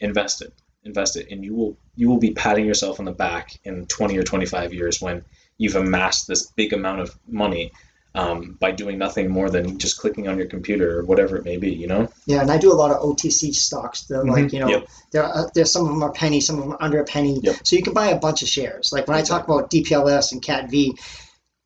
invest 0.00 0.42
it. 0.42 0.52
Invest 0.84 1.16
it, 1.16 1.28
and 1.30 1.44
you 1.44 1.54
will 1.54 1.76
you 1.96 2.08
will 2.08 2.18
be 2.18 2.30
patting 2.32 2.64
yourself 2.64 2.98
on 3.00 3.04
the 3.06 3.12
back 3.12 3.58
in 3.64 3.86
twenty 3.86 4.16
or 4.16 4.22
twenty 4.22 4.46
five 4.46 4.72
years 4.72 5.00
when 5.00 5.24
you've 5.58 5.76
amassed 5.76 6.26
this 6.26 6.46
big 6.46 6.72
amount 6.72 7.00
of 7.00 7.16
money. 7.28 7.72
Um, 8.12 8.56
by 8.58 8.72
doing 8.72 8.98
nothing 8.98 9.30
more 9.30 9.50
than 9.50 9.78
just 9.78 10.00
clicking 10.00 10.26
on 10.26 10.36
your 10.36 10.48
computer 10.48 10.98
or 10.98 11.04
whatever 11.04 11.36
it 11.36 11.44
may 11.44 11.58
be, 11.58 11.70
you 11.72 11.86
know. 11.86 12.08
Yeah, 12.26 12.40
and 12.40 12.50
I 12.50 12.58
do 12.58 12.72
a 12.72 12.74
lot 12.74 12.90
of 12.90 13.00
OTC 13.00 13.54
stocks. 13.54 14.02
They're 14.02 14.24
like, 14.24 14.46
Mhm. 14.46 14.52
you 14.52 14.58
know, 14.58 14.68
Yep. 14.68 14.88
there 15.12 15.22
are, 15.22 15.48
there's 15.54 15.70
some 15.70 15.82
of 15.86 15.90
them 15.92 16.02
are 16.02 16.10
penny, 16.10 16.40
some 16.40 16.56
of 16.56 16.62
them 16.64 16.72
are 16.72 16.82
under 16.82 16.98
a 16.98 17.04
penny. 17.04 17.38
Yep. 17.40 17.56
So 17.62 17.76
you 17.76 17.82
can 17.84 17.92
buy 17.94 18.08
a 18.08 18.18
bunch 18.18 18.42
of 18.42 18.48
shares. 18.48 18.90
Like 18.92 19.06
when 19.06 19.16
I 19.16 19.22
talk 19.22 19.44
about 19.44 19.70
DPLS 19.70 20.32
and 20.32 20.42
CATV, 20.42 20.98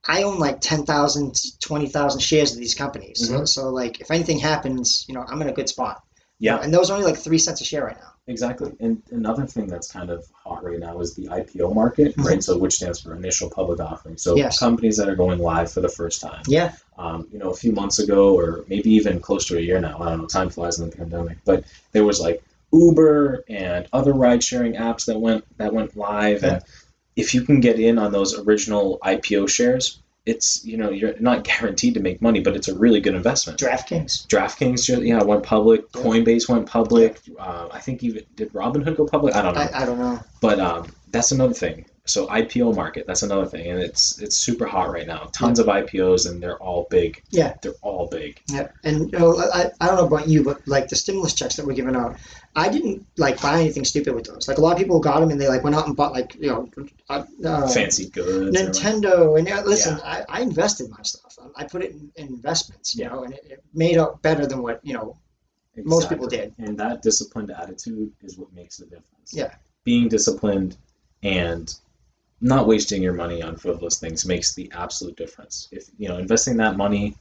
I 0.07 0.23
own 0.23 0.38
like 0.38 0.61
10,000, 0.61 1.35
20,000 1.61 2.21
shares 2.21 2.53
of 2.53 2.59
these 2.59 2.75
companies. 2.75 3.27
So, 3.29 3.40
Mhm. 3.40 3.49
so 3.49 3.71
like 3.71 4.01
if 4.01 4.11
anything 4.11 4.38
happens, 4.38 5.05
you 5.09 5.14
know, 5.14 5.25
I'm 5.27 5.40
in 5.43 5.49
a 5.49 5.53
good 5.53 5.69
spot. 5.69 6.03
Yeah. 6.40 6.57
And 6.59 6.75
those 6.75 6.90
are 6.90 6.95
only 6.95 7.07
like 7.07 7.17
three 7.17 7.38
cents 7.38 7.61
a 7.61 7.64
share 7.64 7.85
right 7.85 7.97
now. 7.97 8.11
Exactly. 8.27 8.73
And 8.81 9.03
another 9.12 9.47
thing 9.47 9.67
that's 9.67 9.90
kind 9.90 10.11
of 10.11 10.27
hot 10.35 10.64
right 10.64 10.79
now 10.79 11.01
is 11.01 11.14
the 11.14 11.29
IPO 11.29 11.75
market, 11.75 12.14
right? 12.19 12.43
So 12.43 12.59
which 12.59 12.75
stands 12.75 13.01
for 13.01 13.14
initial 13.14 13.49
public 13.51 13.81
offering. 13.81 14.17
So 14.17 14.33
Mm-hmm. 14.33 14.38
Yes. 14.38 14.59
companies 14.59 14.97
that 14.97 15.09
are 15.09 15.17
going 15.17 15.38
live 15.38 15.71
for 15.71 15.81
the 15.81 15.88
first 15.88 16.21
time. 16.21 16.43
Yeah. 16.49 16.73
Um, 16.99 17.29
you 17.33 17.38
know, 17.38 17.51
a 17.51 17.55
few 17.55 17.73
months 17.73 17.99
ago, 17.99 18.35
or 18.37 18.64
maybe 18.69 18.90
even 18.90 19.21
close 19.21 19.45
to 19.47 19.59
a 19.59 19.61
year 19.61 19.81
now. 19.81 19.99
I 20.01 20.11
don't 20.11 20.21
know. 20.23 20.27
Time 20.27 20.51
flies 20.51 20.79
in 20.81 20.90
the 20.90 20.97
pandemic, 20.97 21.38
but 21.45 21.64
there 21.93 22.05
was 22.05 22.21
like 22.21 22.43
Uber 22.73 23.45
and 23.49 23.87
other 23.93 24.12
ride-sharing 24.12 24.73
apps 24.75 25.05
that 25.07 25.19
went 25.21 25.45
that 25.59 25.73
went 25.73 25.97
live, 25.97 26.43
and 26.43 26.61
if 27.16 27.35
you 27.35 27.42
can 27.42 27.61
get 27.61 27.79
in 27.79 27.98
on 27.98 28.12
those 28.12 28.38
original 28.38 28.98
IPO 29.05 29.48
shares, 29.48 30.03
it's 30.27 30.64
you 30.64 30.77
know 30.77 30.90
you're 30.90 31.18
not 31.20 31.44
guaranteed 31.44 31.94
to 31.94 32.00
make 32.00 32.22
money, 32.22 32.40
but 32.40 32.57
it's 32.57 32.68
a 32.68 32.74
really 32.77 33.00
good 33.00 33.14
investment. 33.14 33.59
DraftKings. 33.59 34.27
DraftKings, 34.27 35.07
yeah, 35.07 35.22
went 35.22 35.42
public. 35.42 35.90
Coinbase 35.92 36.48
went 36.48 36.66
public. 36.66 37.20
Uh, 37.38 37.68
I 37.70 37.81
think 37.81 38.03
even 38.03 38.24
did 38.35 38.53
Robinhood 38.53 38.96
go 38.96 39.07
public? 39.07 39.35
I 39.35 39.42
don't 39.42 39.55
know, 39.55 39.61
I, 39.61 39.83
I 39.83 39.87
don't 39.87 39.98
know. 39.98 40.20
but 40.40 40.59
um, 40.59 40.87
that's 41.11 41.33
another 41.33 41.55
thing. 41.55 41.85
So 42.07 42.27
IPO 42.27 42.77
market, 42.77 43.07
that's 43.07 43.23
another 43.23 43.47
thing, 43.47 43.67
and 43.71 43.81
it's 43.81 44.21
it's 44.21 44.37
super 44.37 44.67
hot 44.67 44.90
right 44.93 45.07
now. 45.07 45.31
Tons 45.33 45.59
of 45.59 45.67
IPOs, 45.69 46.29
and 46.29 46.43
they're 46.43 46.59
all 46.59 46.87
big. 46.90 47.23
Yeah. 47.31 47.55
they're 47.62 47.73
all 47.81 48.09
big. 48.09 48.43
Yeah, 48.51 48.69
and 48.85 49.11
you 49.11 49.19
know, 49.19 49.38
I, 49.38 49.71
I 49.81 49.87
don't 49.87 49.97
know 49.97 50.07
about 50.07 50.29
you, 50.29 50.45
but 50.45 50.61
like 50.69 50.88
the 50.88 50.97
stimulus 50.97 51.33
checks 51.33 51.57
that 51.57 51.64
were 51.64 51.73
given 51.73 51.97
out, 51.97 52.17
I 52.57 52.69
didn't 52.69 53.07
like 53.17 53.40
buy 53.40 53.59
anything 53.59 53.87
stupid 53.87 54.14
with 54.14 54.27
those. 54.27 54.47
Like 54.49 54.59
a 54.59 54.61
lot 54.61 54.73
of 54.73 54.79
people 54.79 55.01
got 55.01 55.21
them 55.21 55.31
and 55.31 55.40
they 55.40 55.49
like 55.49 55.64
went 55.64 55.75
out 55.75 55.87
and 55.87 55.97
bought 55.97 56.12
like 56.12 56.35
you 56.38 56.49
know, 56.51 56.69
uh, 57.09 57.25
uh, 57.43 57.69
Fancy 57.69 58.11
goods. 58.11 58.55
Nintendo. 58.55 59.38
And 59.38 59.49
uh, 59.49 59.62
listen, 59.64 59.99
I, 60.05 60.25
I 60.29 60.40
invested 60.43 60.90
my 60.90 61.03
stuff. 61.03 61.38
I 61.57 61.64
put 61.64 61.83
it 61.83 61.93
in, 61.93 62.12
in 62.17 62.27
investments, 62.27 62.95
you 62.95 63.05
Yeah. 63.05 63.09
know, 63.12 63.25
and 63.25 63.33
it, 63.33 63.47
it 63.49 63.64
made 63.73 63.97
out 63.97 64.21
better 64.21 64.47
than 64.47 64.61
what 64.61 64.79
you 64.85 64.93
know 64.93 65.17
everything. 65.73 65.88
most 65.88 66.11
people 66.11 66.27
did. 66.27 66.53
And 66.59 66.77
that 66.79 67.01
disciplined 67.01 67.51
attitude 67.51 68.12
is 68.23 68.37
what 68.37 68.53
makes 68.53 68.77
the 68.77 68.85
difference. 68.85 69.33
Yeah. 69.33 69.55
being 69.85 70.09
disciplined 70.09 70.77
and 71.23 71.75
not 72.40 72.66
wasting 72.66 73.03
your 73.03 73.12
money 73.14 73.42
on 73.42 73.57
frivolous 73.57 73.99
things 73.99 74.27
makes 74.27 74.55
the 74.55 74.70
absolute 74.73 75.16
difference. 75.16 75.68
If 75.73 75.85
you 75.99 76.09
know 76.09 76.18
investing 76.18 76.57
that 76.59 76.77
money 76.77 77.16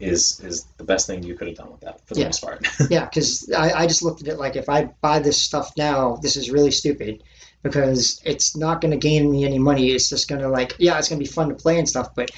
is 0.00 0.40
is 0.40 0.66
the 0.78 0.84
best 0.84 1.06
thing 1.06 1.22
you 1.22 1.36
could 1.36 1.48
have 1.48 1.56
done 1.56 1.70
with 1.70 1.80
that 1.82 2.06
for 2.06 2.14
the 2.14 2.20
Yeah. 2.20 2.26
most 2.26 2.42
part. 2.42 2.66
Yeah, 2.90 3.04
because 3.04 3.50
I, 3.56 3.72
I 3.72 3.86
just 3.86 4.02
looked 4.02 4.22
at 4.22 4.28
it 4.28 4.38
like 4.38 4.56
if 4.56 4.68
I 4.68 4.86
buy 5.02 5.18
this 5.20 5.40
stuff 5.40 5.72
now, 5.76 6.16
this 6.16 6.36
is 6.36 6.50
really 6.50 6.70
stupid 6.70 7.22
because 7.62 8.20
it's 8.24 8.56
not 8.56 8.80
going 8.80 8.90
to 8.92 8.98
gain 8.98 9.30
me 9.30 9.44
any 9.44 9.58
money. 9.58 9.90
It's 9.90 10.08
just 10.08 10.28
going 10.28 10.42
to 10.42 10.48
like, 10.48 10.74
yeah, 10.78 10.98
it's 10.98 11.08
going 11.08 11.18
to 11.18 11.24
be 11.24 11.32
fun 11.32 11.48
to 11.48 11.54
play 11.54 11.78
and 11.78 11.88
stuff, 11.88 12.08
but 12.14 12.30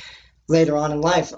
later 0.48 0.76
on 0.76 0.92
in 0.92 1.00
life, 1.00 1.32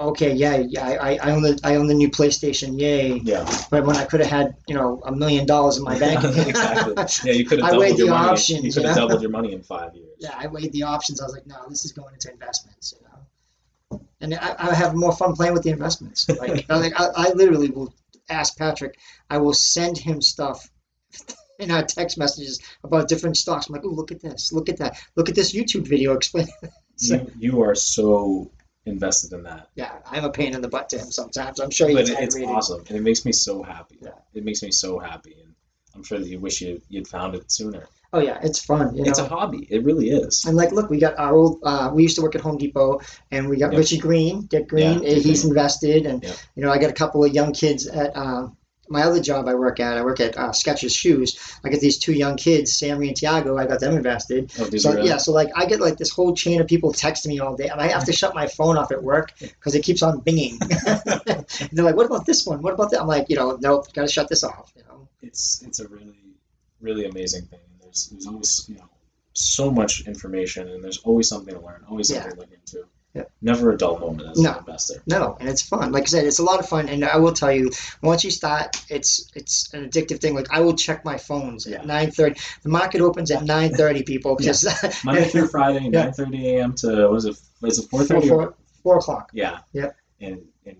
okay, 0.00 0.32
yeah, 0.32 0.56
yeah, 0.56 0.86
I, 0.86 1.18
I 1.22 1.30
own 1.32 1.42
the 1.42 1.58
I 1.64 1.76
own 1.76 1.86
the 1.86 1.94
new 1.94 2.10
PlayStation, 2.10 2.78
yay! 2.78 3.18
yeah, 3.24 3.44
But 3.70 3.84
when 3.84 3.96
I 3.96 4.04
could 4.04 4.20
have 4.20 4.30
had 4.30 4.56
you 4.66 4.74
know 4.74 5.00
a 5.04 5.12
million 5.12 5.46
dollars 5.46 5.76
in 5.76 5.84
my 5.84 5.98
bank, 5.98 6.20
account, 6.24 6.48
exactly. 6.48 6.94
Yeah, 7.30 7.36
you 7.38 7.44
could 7.46 7.58
have 7.58 7.66
I 7.68 7.70
doubled 7.70 7.80
weighed 7.84 7.98
your 7.98 8.08
the 8.08 8.14
money. 8.14 8.28
options, 8.30 8.64
you 8.64 8.72
could 8.72 8.84
have 8.84 8.96
you 8.96 9.02
know? 9.02 9.08
doubled 9.08 9.22
your 9.22 9.30
money 9.30 9.52
in 9.52 9.62
five 9.62 9.94
years. 9.94 10.08
yeah, 10.18 10.34
I 10.36 10.46
weighed 10.46 10.72
the 10.72 10.82
options. 10.84 11.20
I 11.20 11.24
was 11.24 11.34
like, 11.34 11.46
no, 11.46 11.56
this 11.68 11.84
is 11.84 11.92
going 11.92 12.14
into 12.14 12.30
investments, 12.32 12.94
you 12.96 13.06
know. 13.06 14.00
And 14.20 14.34
I, 14.34 14.54
I 14.58 14.74
have 14.74 14.94
more 14.94 15.12
fun 15.12 15.34
playing 15.34 15.52
with 15.54 15.62
the 15.62 15.70
investments. 15.70 16.28
Like, 16.38 16.66
I, 16.70 16.76
like 16.78 17.00
I, 17.00 17.06
I 17.14 17.32
literally 17.34 17.70
will 17.70 17.94
ask 18.28 18.56
Patrick. 18.56 18.98
I 19.30 19.38
will 19.38 19.54
send 19.54 19.96
him 19.98 20.20
stuff 20.20 20.70
in 21.58 21.70
our 21.70 21.82
text 21.82 22.18
messages 22.18 22.60
about 22.84 23.08
different 23.08 23.36
stocks. 23.36 23.68
I'm 23.68 23.74
like, 23.74 23.84
oh, 23.84 23.88
look 23.88 24.12
at 24.12 24.20
this, 24.20 24.52
look 24.52 24.68
at 24.68 24.78
that, 24.78 24.98
look 25.16 25.28
at 25.28 25.34
this 25.34 25.52
YouTube 25.54 25.86
video 25.88 26.14
explaining. 26.14 26.52
So, 26.98 27.14
You, 27.14 27.32
you 27.38 27.62
are 27.62 27.74
so 27.74 28.50
invested 28.86 29.32
in 29.32 29.42
that. 29.44 29.68
yeah, 29.74 29.92
I'm 30.06 30.24
a 30.24 30.30
pain 30.30 30.54
in 30.54 30.60
the 30.62 30.68
butt 30.68 30.88
to 30.90 30.98
him 30.98 31.10
sometimes. 31.10 31.60
I'm 31.60 31.70
sure 31.70 31.90
but 31.92 32.00
he's 32.00 32.10
it, 32.10 32.18
it's 32.20 32.34
aggravated. 32.36 32.56
awesome 32.56 32.84
and 32.88 32.96
it 32.96 33.02
makes 33.02 33.24
me 33.24 33.32
so 33.32 33.62
happy 33.62 33.98
Yeah. 34.00 34.10
it 34.34 34.44
makes 34.44 34.62
me 34.62 34.70
so 34.70 34.98
happy 34.98 35.36
and 35.42 35.54
i'm 35.94 36.02
sure 36.02 36.18
that 36.18 36.28
you 36.28 36.38
wish 36.40 36.60
you, 36.62 36.80
you'd 36.88 37.06
found 37.08 37.34
it 37.34 37.50
sooner 37.52 37.86
Oh 38.14 38.20
yeah, 38.20 38.38
it's 38.42 38.64
fun. 38.64 38.94
You 38.94 39.02
know? 39.02 39.10
it's 39.10 39.18
a 39.18 39.28
hobby 39.28 39.68
it 39.70 39.84
really 39.84 40.08
is 40.08 40.46
And 40.46 40.56
like, 40.56 40.72
look, 40.72 40.88
we 40.88 40.98
got 40.98 41.18
our 41.18 41.36
old. 41.36 41.60
Uh, 41.62 41.90
we 41.94 42.02
used 42.02 42.16
to 42.16 42.22
work 42.22 42.34
at 42.34 42.40
Home 42.40 42.56
Depot, 42.56 43.00
and 43.30 43.50
we 43.50 43.58
got 43.58 43.70
Yep. 43.72 43.78
Richie 43.80 43.98
Green, 43.98 44.46
Dick 44.46 44.66
Green. 44.66 45.02
Yeah, 45.02 45.10
uh, 45.10 45.14
Dick 45.14 45.22
he's 45.24 45.42
Green. 45.42 45.50
invested, 45.50 46.06
and 46.06 46.22
Yep. 46.22 46.36
you 46.56 46.62
know, 46.62 46.72
I 46.72 46.78
got 46.78 46.88
a 46.88 46.94
couple 46.94 47.22
of 47.22 47.34
young 47.34 47.52
kids 47.52 47.86
at 47.86 48.16
um, 48.16 48.56
my 48.90 49.02
other 49.02 49.20
job. 49.20 49.48
I 49.48 49.54
work 49.54 49.80
at. 49.80 49.96
I 49.96 50.02
work 50.02 50.20
at 50.20 50.36
uh, 50.36 50.50
Skechers 50.50 50.96
Shoes. 50.96 51.38
I 51.64 51.68
get 51.68 51.80
these 51.80 51.98
two 51.98 52.12
young 52.12 52.36
kids, 52.36 52.76
Sammy 52.76 53.08
and 53.08 53.16
Tiago. 53.16 53.56
I 53.56 53.66
got 53.66 53.80
them 53.80 53.96
invested. 53.96 54.52
oh, 54.58 54.70
So 54.76 54.92
really? 54.92 55.08
yeah, 55.08 55.16
so 55.16 55.32
like 55.32 55.50
I 55.56 55.66
get 55.66 55.80
like 55.80 55.96
this 55.96 56.10
whole 56.10 56.34
chain 56.34 56.60
of 56.60 56.66
people 56.66 56.92
texting 56.92 57.28
me 57.28 57.40
all 57.40 57.56
day, 57.56 57.68
and 57.68 57.80
I 57.80 57.88
have 57.88 58.04
to 58.06 58.12
shut 58.12 58.34
my 58.34 58.46
phone 58.46 58.76
off 58.76 58.92
at 58.92 59.02
work 59.02 59.32
because 59.38 59.74
it 59.74 59.82
keeps 59.82 60.02
on 60.02 60.20
binging. 60.22 60.58
they're 61.72 61.84
like, 61.84 61.96
"What 61.96 62.06
about 62.06 62.26
this 62.26 62.46
one? 62.46 62.62
What 62.62 62.74
about 62.74 62.90
that?" 62.90 63.00
I'm 63.00 63.06
like, 63.06 63.26
you 63.28 63.36
know, 63.36 63.58
nope, 63.60 63.92
got 63.92 64.02
to 64.02 64.08
shut 64.08 64.28
this 64.28 64.44
off. 64.44 64.72
You 64.76 64.82
know. 64.88 65.08
it's 65.22 65.62
it's 65.62 65.80
a 65.80 65.88
really 65.88 66.14
really 66.80 67.06
amazing 67.06 67.44
thing 67.46 67.60
and 67.72 67.80
there's 67.80 68.08
there's 68.08 68.26
always 68.26 68.66
you 68.68 68.76
know 68.76 68.88
so 69.32 69.70
much 69.70 70.06
information 70.06 70.68
and 70.68 70.82
there's 70.82 70.98
always 70.98 71.28
something 71.28 71.54
to 71.54 71.60
learn 71.60 71.84
always 71.88 72.08
something 72.08 72.32
to 72.32 72.38
look 72.38 72.52
into 72.52 72.84
Yeah. 73.14 73.22
Never 73.40 73.72
a 73.72 73.76
dull 73.76 73.98
moment 73.98 74.28
as 74.30 74.38
No. 74.38 74.52
an 74.52 74.58
investor. 74.58 75.02
No, 75.06 75.36
and 75.40 75.48
it's 75.48 75.62
fun. 75.62 75.92
Like 75.92 76.02
I 76.04 76.06
said, 76.06 76.26
it's 76.26 76.38
a 76.38 76.42
lot 76.44 76.60
of 76.60 76.68
fun, 76.68 76.88
and 76.88 77.04
I 77.04 77.16
will 77.16 77.32
tell 77.32 77.50
you, 77.50 77.70
once 78.02 78.22
you 78.22 78.30
start, 78.30 78.76
it's 78.90 79.30
it's 79.34 79.72
an 79.72 79.88
addictive 79.88 80.20
thing. 80.20 80.34
Like 80.34 80.46
I 80.50 80.60
will 80.60 80.74
check 80.76 81.04
my 81.04 81.16
phones 81.16 81.66
Yeah. 81.66 81.78
at 81.78 81.86
nine 81.86 82.10
thirty. 82.10 82.38
The 82.62 82.68
market 82.68 83.00
opens 83.00 83.30
at 83.30 83.44
nine 83.44 83.72
thirty, 83.74 84.02
people, 84.02 84.36
because 84.36 84.62
Monday 85.04 85.24
through 85.24 85.48
Friday, 85.48 85.88
Yeah. 85.90 86.04
nine 86.04 86.12
thirty 86.12 86.48
a.m. 86.56 86.74
to 86.76 87.02
what 87.04 87.10
was 87.12 87.24
it? 87.24 87.36
Was 87.62 87.78
it 87.78 87.88
four 87.88 88.04
thirty? 88.04 88.28
four, 88.28 88.54
four 88.82 88.98
o'clock. 88.98 89.30
Yeah. 89.32 89.60
Yep. 89.72 89.96
And 90.20 90.42
and 90.66 90.76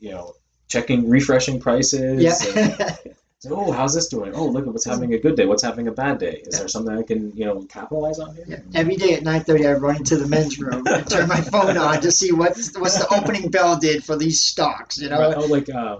you 0.00 0.10
know, 0.10 0.34
checking, 0.68 1.08
refreshing 1.08 1.60
prices. 1.60 2.00
and- 2.00 2.20
Yeah. 2.20 2.96
So, 3.44 3.54
oh, 3.54 3.72
how's 3.72 3.94
this 3.94 4.08
doing? 4.08 4.32
Oh, 4.34 4.46
look 4.46 4.66
at 4.66 4.72
what's 4.72 4.86
having 4.86 5.12
a 5.12 5.18
good 5.18 5.36
day. 5.36 5.44
What's 5.44 5.62
having 5.62 5.86
a 5.86 5.92
bad 5.92 6.16
day? 6.16 6.42
Is 6.46 6.58
there 6.58 6.66
something 6.66 6.96
I 6.96 7.02
can, 7.02 7.30
you 7.36 7.44
know, 7.44 7.60
capitalize 7.64 8.18
on 8.18 8.34
here? 8.34 8.46
Yeah. 8.48 8.60
Every 8.74 8.96
day 8.96 9.12
at 9.12 9.22
nine 9.22 9.44
thirty, 9.44 9.66
I 9.66 9.74
run 9.74 9.96
into 9.96 10.16
the 10.16 10.26
men's 10.26 10.58
room 10.58 10.82
and 10.86 11.06
turn 11.06 11.28
my 11.28 11.40
phone 11.52 11.76
on 11.76 12.00
to 12.00 12.10
see 12.10 12.32
what's 12.32 12.74
what's 12.78 12.96
the 12.96 13.14
opening 13.14 13.50
bell 13.50 13.76
did 13.78 14.02
for 14.02 14.16
these 14.16 14.40
stocks. 14.40 14.96
You 14.96 15.10
know, 15.10 15.20
Right. 15.20 15.36
Oh, 15.36 15.44
like 15.44 15.68
uh, 15.68 15.98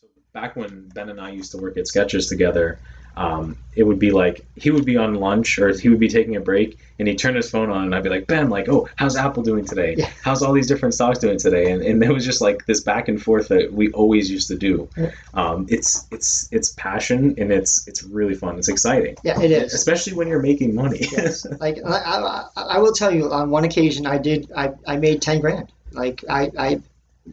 so 0.00 0.08
back 0.32 0.56
when 0.56 0.88
Ben 0.88 1.10
and 1.10 1.20
I 1.20 1.30
used 1.30 1.52
to 1.52 1.58
work 1.58 1.76
at 1.76 1.84
Skechers 1.84 2.28
together, 2.28 2.80
um, 3.18 3.56
it 3.74 3.82
would 3.82 3.98
be 3.98 4.12
like 4.12 4.46
he 4.54 4.70
would 4.70 4.84
be 4.84 4.96
on 4.96 5.14
lunch 5.16 5.58
or 5.58 5.68
he 5.76 5.88
would 5.88 5.98
be 5.98 6.08
taking 6.08 6.36
a 6.36 6.40
break 6.40 6.78
and 6.98 7.08
he'd 7.08 7.18
turn 7.18 7.34
his 7.34 7.50
phone 7.50 7.68
on 7.70 7.84
and 7.84 7.94
I'd 7.94 8.02
be 8.04 8.08
like, 8.10 8.26
Ben, 8.28 8.48
like, 8.48 8.68
oh, 8.68 8.88
how's 8.96 9.16
Apple 9.16 9.42
doing 9.42 9.64
today? 9.64 9.96
Yeah. 9.98 10.10
How's 10.22 10.42
all 10.42 10.52
these 10.52 10.68
different 10.68 10.94
stocks 10.94 11.18
doing 11.18 11.38
today? 11.38 11.72
And, 11.72 11.82
and 11.82 12.02
it 12.02 12.12
was 12.12 12.24
just 12.24 12.40
like 12.40 12.64
this 12.66 12.80
back 12.80 13.08
and 13.08 13.20
forth 13.20 13.48
that 13.48 13.72
we 13.72 13.90
always 13.90 14.30
used 14.30 14.48
to 14.48 14.56
do. 14.56 14.88
Yeah. 14.96 15.10
Um, 15.34 15.66
it's 15.68 16.06
it's 16.12 16.48
it's 16.52 16.70
passion 16.74 17.34
and 17.38 17.52
it's 17.52 17.86
it's 17.88 18.04
really 18.04 18.34
fun. 18.34 18.56
It's 18.58 18.68
exciting, 18.68 19.16
yeah, 19.24 19.40
it 19.40 19.50
is. 19.50 19.74
especially 19.74 20.14
when 20.14 20.28
you're 20.28 20.42
making 20.42 20.74
money. 20.74 21.00
Yes. 21.12 21.44
Like 21.60 21.78
I, 21.84 22.46
I, 22.56 22.62
I 22.76 22.78
will 22.78 22.92
tell 22.92 23.12
you, 23.12 23.32
on 23.32 23.50
one 23.50 23.64
occasion, 23.64 24.06
I 24.06 24.18
did. 24.18 24.50
I, 24.56 24.72
I 24.86 24.96
made 24.96 25.20
ten 25.22 25.40
grand. 25.40 25.72
Like 25.92 26.24
I, 26.30 26.50
I 26.58 26.80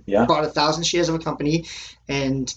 Yeah. 0.07 0.25
bought 0.25 0.43
a 0.45 0.49
thousand 0.49 0.83
shares 0.85 1.09
of 1.09 1.15
a 1.15 1.19
company, 1.19 1.65
and 2.07 2.53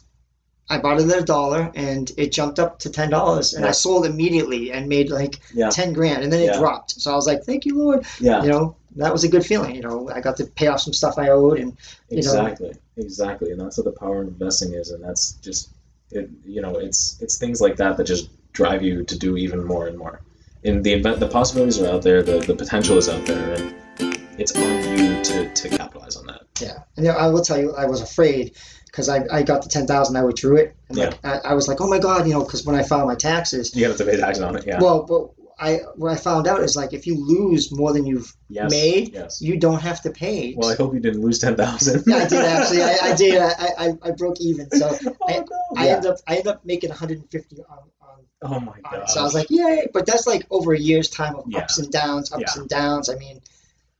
I 0.70 0.78
bought 0.78 1.00
it 1.00 1.08
at 1.10 1.18
a 1.18 1.24
dollar, 1.24 1.70
and 1.74 2.10
it 2.16 2.30
jumped 2.32 2.58
up 2.58 2.78
to 2.80 2.90
ten 2.90 3.08
dollars, 3.10 3.54
and 3.54 3.64
Yeah. 3.64 3.70
I 3.70 3.72
sold 3.72 4.04
immediately 4.06 4.70
and 4.72 4.88
made 4.88 5.10
like 5.10 5.40
Yeah. 5.54 5.70
ten 5.70 5.92
grand, 5.92 6.22
and 6.24 6.32
then 6.32 6.40
it 6.40 6.46
Yeah. 6.46 6.58
dropped. 6.58 7.00
So 7.00 7.10
I 7.10 7.14
was 7.14 7.26
like, 7.26 7.44
"Thank 7.44 7.64
you, 7.64 7.78
Lord." 7.78 8.04
yeah. 8.20 8.42
You 8.42 8.48
know, 8.50 8.76
that 8.96 9.12
was 9.12 9.24
a 9.24 9.28
good 9.28 9.44
feeling. 9.46 9.74
You 9.74 9.82
know, 9.82 10.10
I 10.14 10.20
got 10.20 10.36
to 10.38 10.44
pay 10.44 10.66
off 10.66 10.80
some 10.80 10.92
stuff 10.92 11.18
I 11.18 11.28
owed, 11.30 11.58
and 11.58 11.72
you 12.10 12.16
know- 12.16 12.18
Exactly, 12.18 12.72
exactly, 12.96 13.50
and 13.52 13.60
that's 13.60 13.78
what 13.78 13.84
the 13.84 13.92
power 13.92 14.22
of 14.22 14.28
investing 14.28 14.72
is, 14.74 14.90
and 14.90 15.02
that's 15.02 15.32
just 15.42 15.70
it. 16.10 16.28
You 16.46 16.60
know, 16.62 16.76
it's 16.76 17.16
it's 17.20 17.38
things 17.38 17.60
like 17.60 17.76
that 17.76 17.96
that 17.96 18.04
just 18.04 18.28
drive 18.52 18.82
you 18.82 19.04
to 19.04 19.16
do 19.18 19.36
even 19.36 19.64
more 19.64 19.86
and 19.86 19.96
more. 19.96 20.20
And 20.64 20.82
the 20.82 20.92
event, 20.94 21.20
the 21.20 21.28
possibilities 21.28 21.80
are 21.80 21.86
out 21.88 22.02
there, 22.02 22.22
the 22.22 22.40
the 22.40 22.54
potential 22.54 22.98
is 22.98 23.08
out 23.08 23.24
there, 23.26 23.54
and 23.54 24.18
it's 24.38 24.52
on 24.54 24.98
you 24.98 25.22
to 25.24 25.48
to 25.54 25.68
capitalize 25.68 26.16
on 26.16 26.26
that. 26.26 26.42
Yeah, 26.60 26.78
and 26.96 27.06
you 27.06 27.12
know, 27.12 27.16
I 27.18 27.28
will 27.28 27.42
tell 27.42 27.58
you, 27.58 27.72
I 27.76 27.86
was 27.86 28.00
afraid 28.00 28.52
because 28.98 29.08
I, 29.08 29.24
I 29.30 29.44
got 29.44 29.62
the 29.62 29.68
ten 29.68 29.86
thousand, 29.86 30.16
I 30.16 30.24
withdrew 30.24 30.56
it, 30.56 30.74
and 30.88 30.98
like 30.98 31.24
I, 31.24 31.38
I 31.50 31.54
was 31.54 31.68
like, 31.68 31.80
oh 31.80 31.88
my 31.88 32.00
god, 32.00 32.26
you 32.26 32.32
know, 32.34 32.42
because 32.42 32.66
when 32.66 32.74
I 32.74 32.82
filed 32.82 33.06
my 33.06 33.14
taxes, 33.14 33.74
You 33.76 33.86
have 33.86 33.96
to 33.98 34.04
pay 34.04 34.16
taxes 34.16 34.42
on 34.42 34.56
it. 34.56 34.66
Yeah. 34.66 34.80
well, 34.80 35.04
but 35.04 35.30
I 35.60 35.76
what 35.94 36.10
I 36.10 36.16
found 36.16 36.48
out 36.48 36.60
is 36.62 36.74
like 36.74 36.92
if 36.92 37.06
you 37.06 37.14
lose 37.16 37.70
more 37.70 37.92
than 37.92 38.04
you've 38.06 38.32
yes. 38.48 38.68
made, 38.72 39.12
Yes. 39.14 39.40
you 39.40 39.56
don't 39.56 39.80
have 39.80 40.02
to 40.02 40.10
pay. 40.10 40.54
Well, 40.56 40.68
I 40.70 40.74
hope 40.74 40.94
you 40.94 41.00
didn't 41.00 41.20
lose 41.22 41.38
ten 41.38 41.54
thousand. 41.56 42.02
yeah, 42.08 42.16
I 42.16 42.26
did 42.28 42.44
actually. 42.44 42.82
I, 42.82 42.98
I 43.02 43.14
did. 43.14 43.40
I, 43.40 43.52
I, 43.78 43.92
I 44.02 44.10
broke 44.10 44.40
even, 44.40 44.68
so 44.72 44.88
oh, 45.06 45.16
I- 45.28 45.38
no. 45.38 45.46
I 45.76 45.86
yeah. 45.86 45.94
ended 45.96 46.10
up 46.10 46.18
I 46.26 46.32
ended 46.32 46.48
up 46.48 46.64
making 46.64 46.90
150 46.90 47.56
on, 47.70 47.78
on, 48.02 48.18
Oh 48.42 48.58
my 48.60 48.80
god. 48.90 49.08
So 49.10 49.20
I 49.20 49.22
was 49.22 49.34
like, 49.34 49.48
yay! 49.50 49.86
But 49.92 50.06
that's 50.06 50.26
like 50.26 50.44
over 50.50 50.72
a 50.72 50.78
year's 50.78 51.08
time 51.08 51.36
of 51.36 51.44
Yeah. 51.46 51.60
ups 51.60 51.78
and 51.78 51.90
downs, 51.92 52.32
ups 52.32 52.42
Yeah. 52.56 52.60
and 52.62 52.68
downs. 52.68 53.08
I 53.08 53.14
mean, 53.14 53.40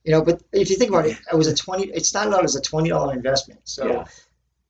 you 0.04 0.12
know, 0.12 0.22
but 0.22 0.42
if 0.52 0.70
you 0.70 0.76
think 0.76 0.90
about 0.90 1.06
it, 1.06 1.16
it 1.32 1.36
was 1.36 1.46
a 1.48 1.54
20. 1.54 1.88
It 1.90 2.06
started 2.06 2.34
out 2.34 2.44
as 2.44 2.56
a 2.56 2.60
20 2.60 2.88
dollar 2.88 3.14
investment. 3.14 3.60
So. 3.64 4.04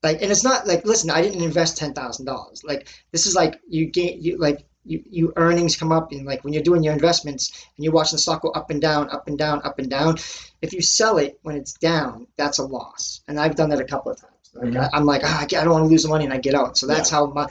Yeah. 0.02 0.10
like 0.10 0.22
and 0.22 0.30
it's 0.30 0.44
not 0.44 0.66
like 0.66 0.84
listen 0.84 1.10
i 1.10 1.22
didn't 1.22 1.42
invest 1.42 1.76
ten 1.76 1.92
thousand 1.92 2.26
dollars. 2.26 2.62
Like 2.64 2.88
this 3.12 3.26
is 3.26 3.34
like 3.34 3.60
you 3.68 3.86
get 3.86 4.16
you 4.18 4.38
like 4.38 4.64
you, 4.84 5.02
you 5.10 5.32
earnings 5.36 5.76
come 5.76 5.92
up 5.92 6.12
and 6.12 6.24
like 6.24 6.44
when 6.44 6.54
you're 6.54 6.62
doing 6.62 6.82
your 6.82 6.94
investments 6.94 7.66
and 7.76 7.84
you're 7.84 7.92
watching 7.92 8.16
the 8.16 8.20
stock 8.20 8.42
go 8.42 8.50
up 8.50 8.70
and 8.70 8.80
down 8.80 9.10
up 9.10 9.28
and 9.28 9.36
down 9.36 9.60
up 9.64 9.78
and 9.78 9.90
down 9.90 10.16
if 10.62 10.72
you 10.72 10.80
sell 10.80 11.18
it 11.18 11.38
when 11.42 11.56
it's 11.56 11.74
down 11.74 12.26
that's 12.36 12.58
a 12.58 12.64
loss. 12.64 13.20
And 13.28 13.38
i've 13.38 13.54
done 13.56 13.68
that 13.70 13.80
a 13.80 13.84
couple 13.84 14.12
of 14.12 14.20
times. 14.20 14.32
Like 14.54 14.70
Mhm. 14.72 14.80
I, 14.80 14.96
i'm 14.96 15.04
like 15.04 15.22
ah, 15.24 15.42
I 15.42 15.46
don't 15.46 15.70
want 15.70 15.84
to 15.84 15.88
lose 15.88 16.04
the 16.04 16.08
money 16.08 16.24
and 16.24 16.32
i 16.32 16.38
get 16.38 16.54
out. 16.54 16.78
So 16.78 16.86
that's 16.86 17.10
how 17.10 17.26
my 17.26 17.48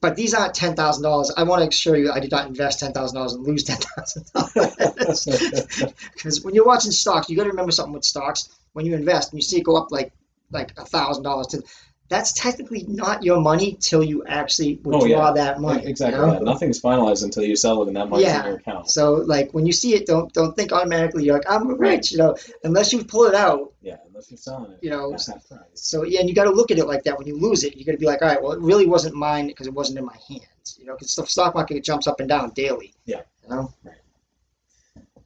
but 0.00 0.16
these 0.16 0.34
aren't 0.34 0.54
ten 0.54 0.74
thousand 0.74 1.04
dollars. 1.04 1.32
I 1.36 1.42
want 1.44 1.62
to 1.62 1.68
assure 1.68 1.96
you 1.96 2.10
i 2.12 2.18
did 2.20 2.30
not 2.32 2.46
invest 2.48 2.80
ten 2.80 2.92
thousand 2.92 3.16
dollars 3.16 3.34
and 3.34 3.46
lose 3.46 3.62
ten 3.70 3.78
thousand 3.78 4.24
dollars. 4.34 5.28
Because 6.12 6.42
when 6.44 6.54
you're 6.54 6.66
watching 6.66 6.90
stocks 6.90 7.28
you 7.28 7.36
got 7.36 7.44
to 7.44 7.50
remember 7.50 7.72
something 7.72 7.92
with 7.94 8.04
stocks. 8.04 8.48
When 8.72 8.86
you 8.86 8.94
invest 8.94 9.32
and 9.32 9.38
you 9.38 9.42
see 9.42 9.58
it 9.58 9.64
go 9.64 9.76
up 9.76 9.88
like 9.90 10.12
like 10.52 10.72
a 10.78 10.84
thousand 10.84 11.22
dollars 11.24 11.48
to 11.48 11.62
that's 12.10 12.32
technically 12.32 12.84
not 12.88 13.22
your 13.22 13.40
money 13.40 13.76
till 13.80 14.02
you 14.02 14.24
actually 14.26 14.74
withdraw 14.82 15.00
Oh, 15.02 15.06
yeah. 15.06 15.32
that 15.32 15.60
money. 15.60 15.86
exactly. 15.86 16.18
You 16.20 16.26
know? 16.26 16.32
yeah. 16.34 16.38
Nothing's 16.40 16.80
finalized 16.80 17.22
until 17.22 17.44
you 17.44 17.54
sell 17.54 17.80
it, 17.82 17.86
and 17.88 17.96
that 17.96 18.08
money's 18.10 18.26
Yeah. 18.26 18.40
in 18.40 18.46
your 18.46 18.56
account. 18.56 18.90
So 18.90 19.12
like 19.14 19.54
when 19.54 19.64
you 19.64 19.72
see 19.72 19.94
it, 19.94 20.06
don't 20.06 20.30
don't 20.34 20.54
think 20.56 20.72
automatically 20.72 21.22
you're 21.24 21.34
like 21.38 21.48
I'm 21.48 21.68
rich, 21.78 22.10
you 22.12 22.18
know, 22.18 22.36
unless 22.64 22.92
you 22.92 23.04
pull 23.04 23.24
it 23.24 23.34
out, 23.36 23.72
Yeah, 23.80 23.96
unless 24.08 24.28
you're 24.30 24.38
selling 24.38 24.72
it 24.72 24.80
you 24.82 24.90
know. 24.90 25.14
at 25.14 25.24
that 25.26 25.48
price. 25.48 25.62
So 25.74 26.04
yeah, 26.04 26.18
and 26.20 26.28
you 26.28 26.34
got 26.34 26.44
to 26.44 26.50
look 26.50 26.70
at 26.72 26.78
it 26.78 26.86
like 26.86 27.04
that. 27.04 27.16
When 27.16 27.28
you 27.28 27.38
lose 27.38 27.62
it, 27.64 27.76
you 27.76 27.84
got 27.84 27.92
to 27.92 27.98
be 27.98 28.06
like, 28.06 28.20
all 28.22 28.28
right, 28.28 28.42
well, 28.42 28.52
it 28.52 28.60
really 28.60 28.86
wasn't 28.86 29.14
mine 29.14 29.46
because 29.46 29.68
it 29.68 29.72
wasn't 29.72 29.98
in 30.00 30.04
my 30.04 30.16
hands, 30.28 30.76
you 30.80 30.86
know, 30.86 30.94
because 30.94 31.14
the 31.14 31.24
stock 31.26 31.54
market 31.54 31.82
jumps 31.84 32.06
up 32.08 32.18
and 32.20 32.28
down 32.28 32.50
daily. 32.50 32.92
Yeah. 33.06 33.22
You 33.44 33.48
know. 33.54 33.72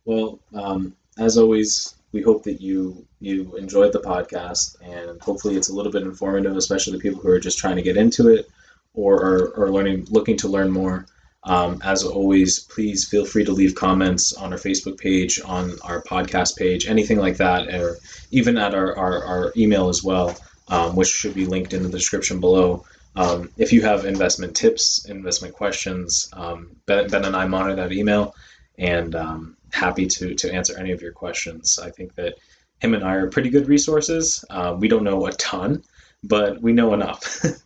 Well, 0.05 0.39
um, 0.53 0.95
as 1.19 1.39
always, 1.39 1.95
we 2.15 2.23
hope 2.23 2.45
that 2.45 2.63
you 2.63 3.05
you 3.21 3.57
enjoyed 3.57 3.93
the 3.93 3.99
podcast, 4.01 4.77
and 4.81 5.21
hopefully, 5.21 5.57
it's 5.57 5.69
a 5.69 5.75
little 5.75 5.91
bit 5.91 6.03
informative, 6.03 6.57
especially 6.57 6.93
to 6.93 6.99
people 7.01 7.21
who 7.21 7.29
are 7.29 7.41
just 7.41 7.59
trying 7.59 7.75
to 7.75 7.83
get 7.83 7.97
into 7.97 8.29
it 8.29 8.49
or 8.95 9.15
are, 9.17 9.65
are 9.65 9.71
learning, 9.71 10.07
looking 10.11 10.37
to 10.37 10.49
learn 10.49 10.71
more. 10.71 11.07
Um, 11.43 11.81
as 11.83 12.05
always, 12.05 12.61
please 12.61 13.05
feel 13.05 13.27
free 13.27 13.45
to 13.45 13.53
leave 13.53 13.75
comments 13.75 14.33
on 14.33 14.53
our 14.53 14.59
Facebook 14.59 14.97
page, 14.97 15.41
on 15.45 15.73
our 15.83 16.03
podcast 16.03 16.57
page, 16.57 16.87
anything 16.87 17.19
like 17.19 17.37
that, 17.39 17.69
or 17.69 17.99
even 18.31 18.57
at 18.57 18.75
our, 18.75 18.97
our, 18.97 19.25
our 19.25 19.53
email 19.57 19.89
as 19.89 20.03
well, 20.05 20.35
um, 20.69 20.95
which 20.95 21.09
should 21.09 21.35
be 21.35 21.47
linked 21.47 21.75
in 21.75 21.83
the 21.83 21.89
description 21.89 22.39
below. 22.39 22.85
Um, 23.17 23.51
if 23.59 23.73
you 23.73 23.83
have 23.83 24.05
investment 24.05 24.55
tips, 24.55 25.05
investment 25.07 25.53
questions, 25.55 26.31
um, 26.33 26.77
ben, 26.87 27.09
ben 27.09 27.25
and 27.25 27.37
I 27.37 27.47
monitor 27.47 27.77
that 27.77 27.93
email, 27.93 28.35
and 28.79 29.15
um, 29.17 29.57
happy 29.75 30.07
to 30.07 30.35
to 30.35 30.53
answer 30.53 30.79
any 30.79 30.93
of 30.93 31.03
your 31.03 31.13
questions. 31.13 31.79
I 31.83 31.91
think 31.91 32.15
that 32.15 32.35
him 32.81 32.95
and 32.95 33.05
I 33.05 33.15
are 33.15 33.29
pretty 33.31 33.51
good 33.51 33.69
resources. 33.69 34.45
Uh, 34.51 34.77
we 34.79 34.89
don't 34.89 35.05
know 35.05 35.27
a 35.27 35.33
ton, 35.33 35.83
but 36.23 36.61
we 36.63 36.73
know 36.73 36.95
enough. 36.95 37.45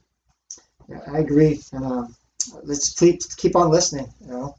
Yeah, 0.90 1.01
I 1.12 1.18
agree. 1.18 1.61
And 1.75 1.85
um, 1.85 2.16
let's 2.62 2.94
keep 2.94 3.21
keep 3.37 3.55
on 3.55 3.71
listening. 3.71 4.09
You 4.23 4.29
know. 4.29 4.57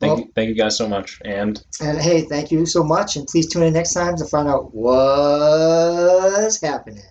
thank 0.00 0.10
Well- 0.10 0.18
you, 0.18 0.32
thank 0.34 0.48
you 0.48 0.56
guys 0.56 0.76
so 0.76 0.88
much, 0.88 1.20
and 1.24 1.62
And 1.80 1.96
hey, 2.00 2.22
thank 2.22 2.50
you 2.50 2.66
so 2.66 2.82
much. 2.82 3.14
And 3.16 3.24
please 3.28 3.46
tune 3.46 3.62
in 3.62 3.72
next 3.72 3.94
time 3.94 4.16
to 4.16 4.24
find 4.24 4.48
out 4.48 4.74
what's 4.74 6.60
happening. 6.60 7.04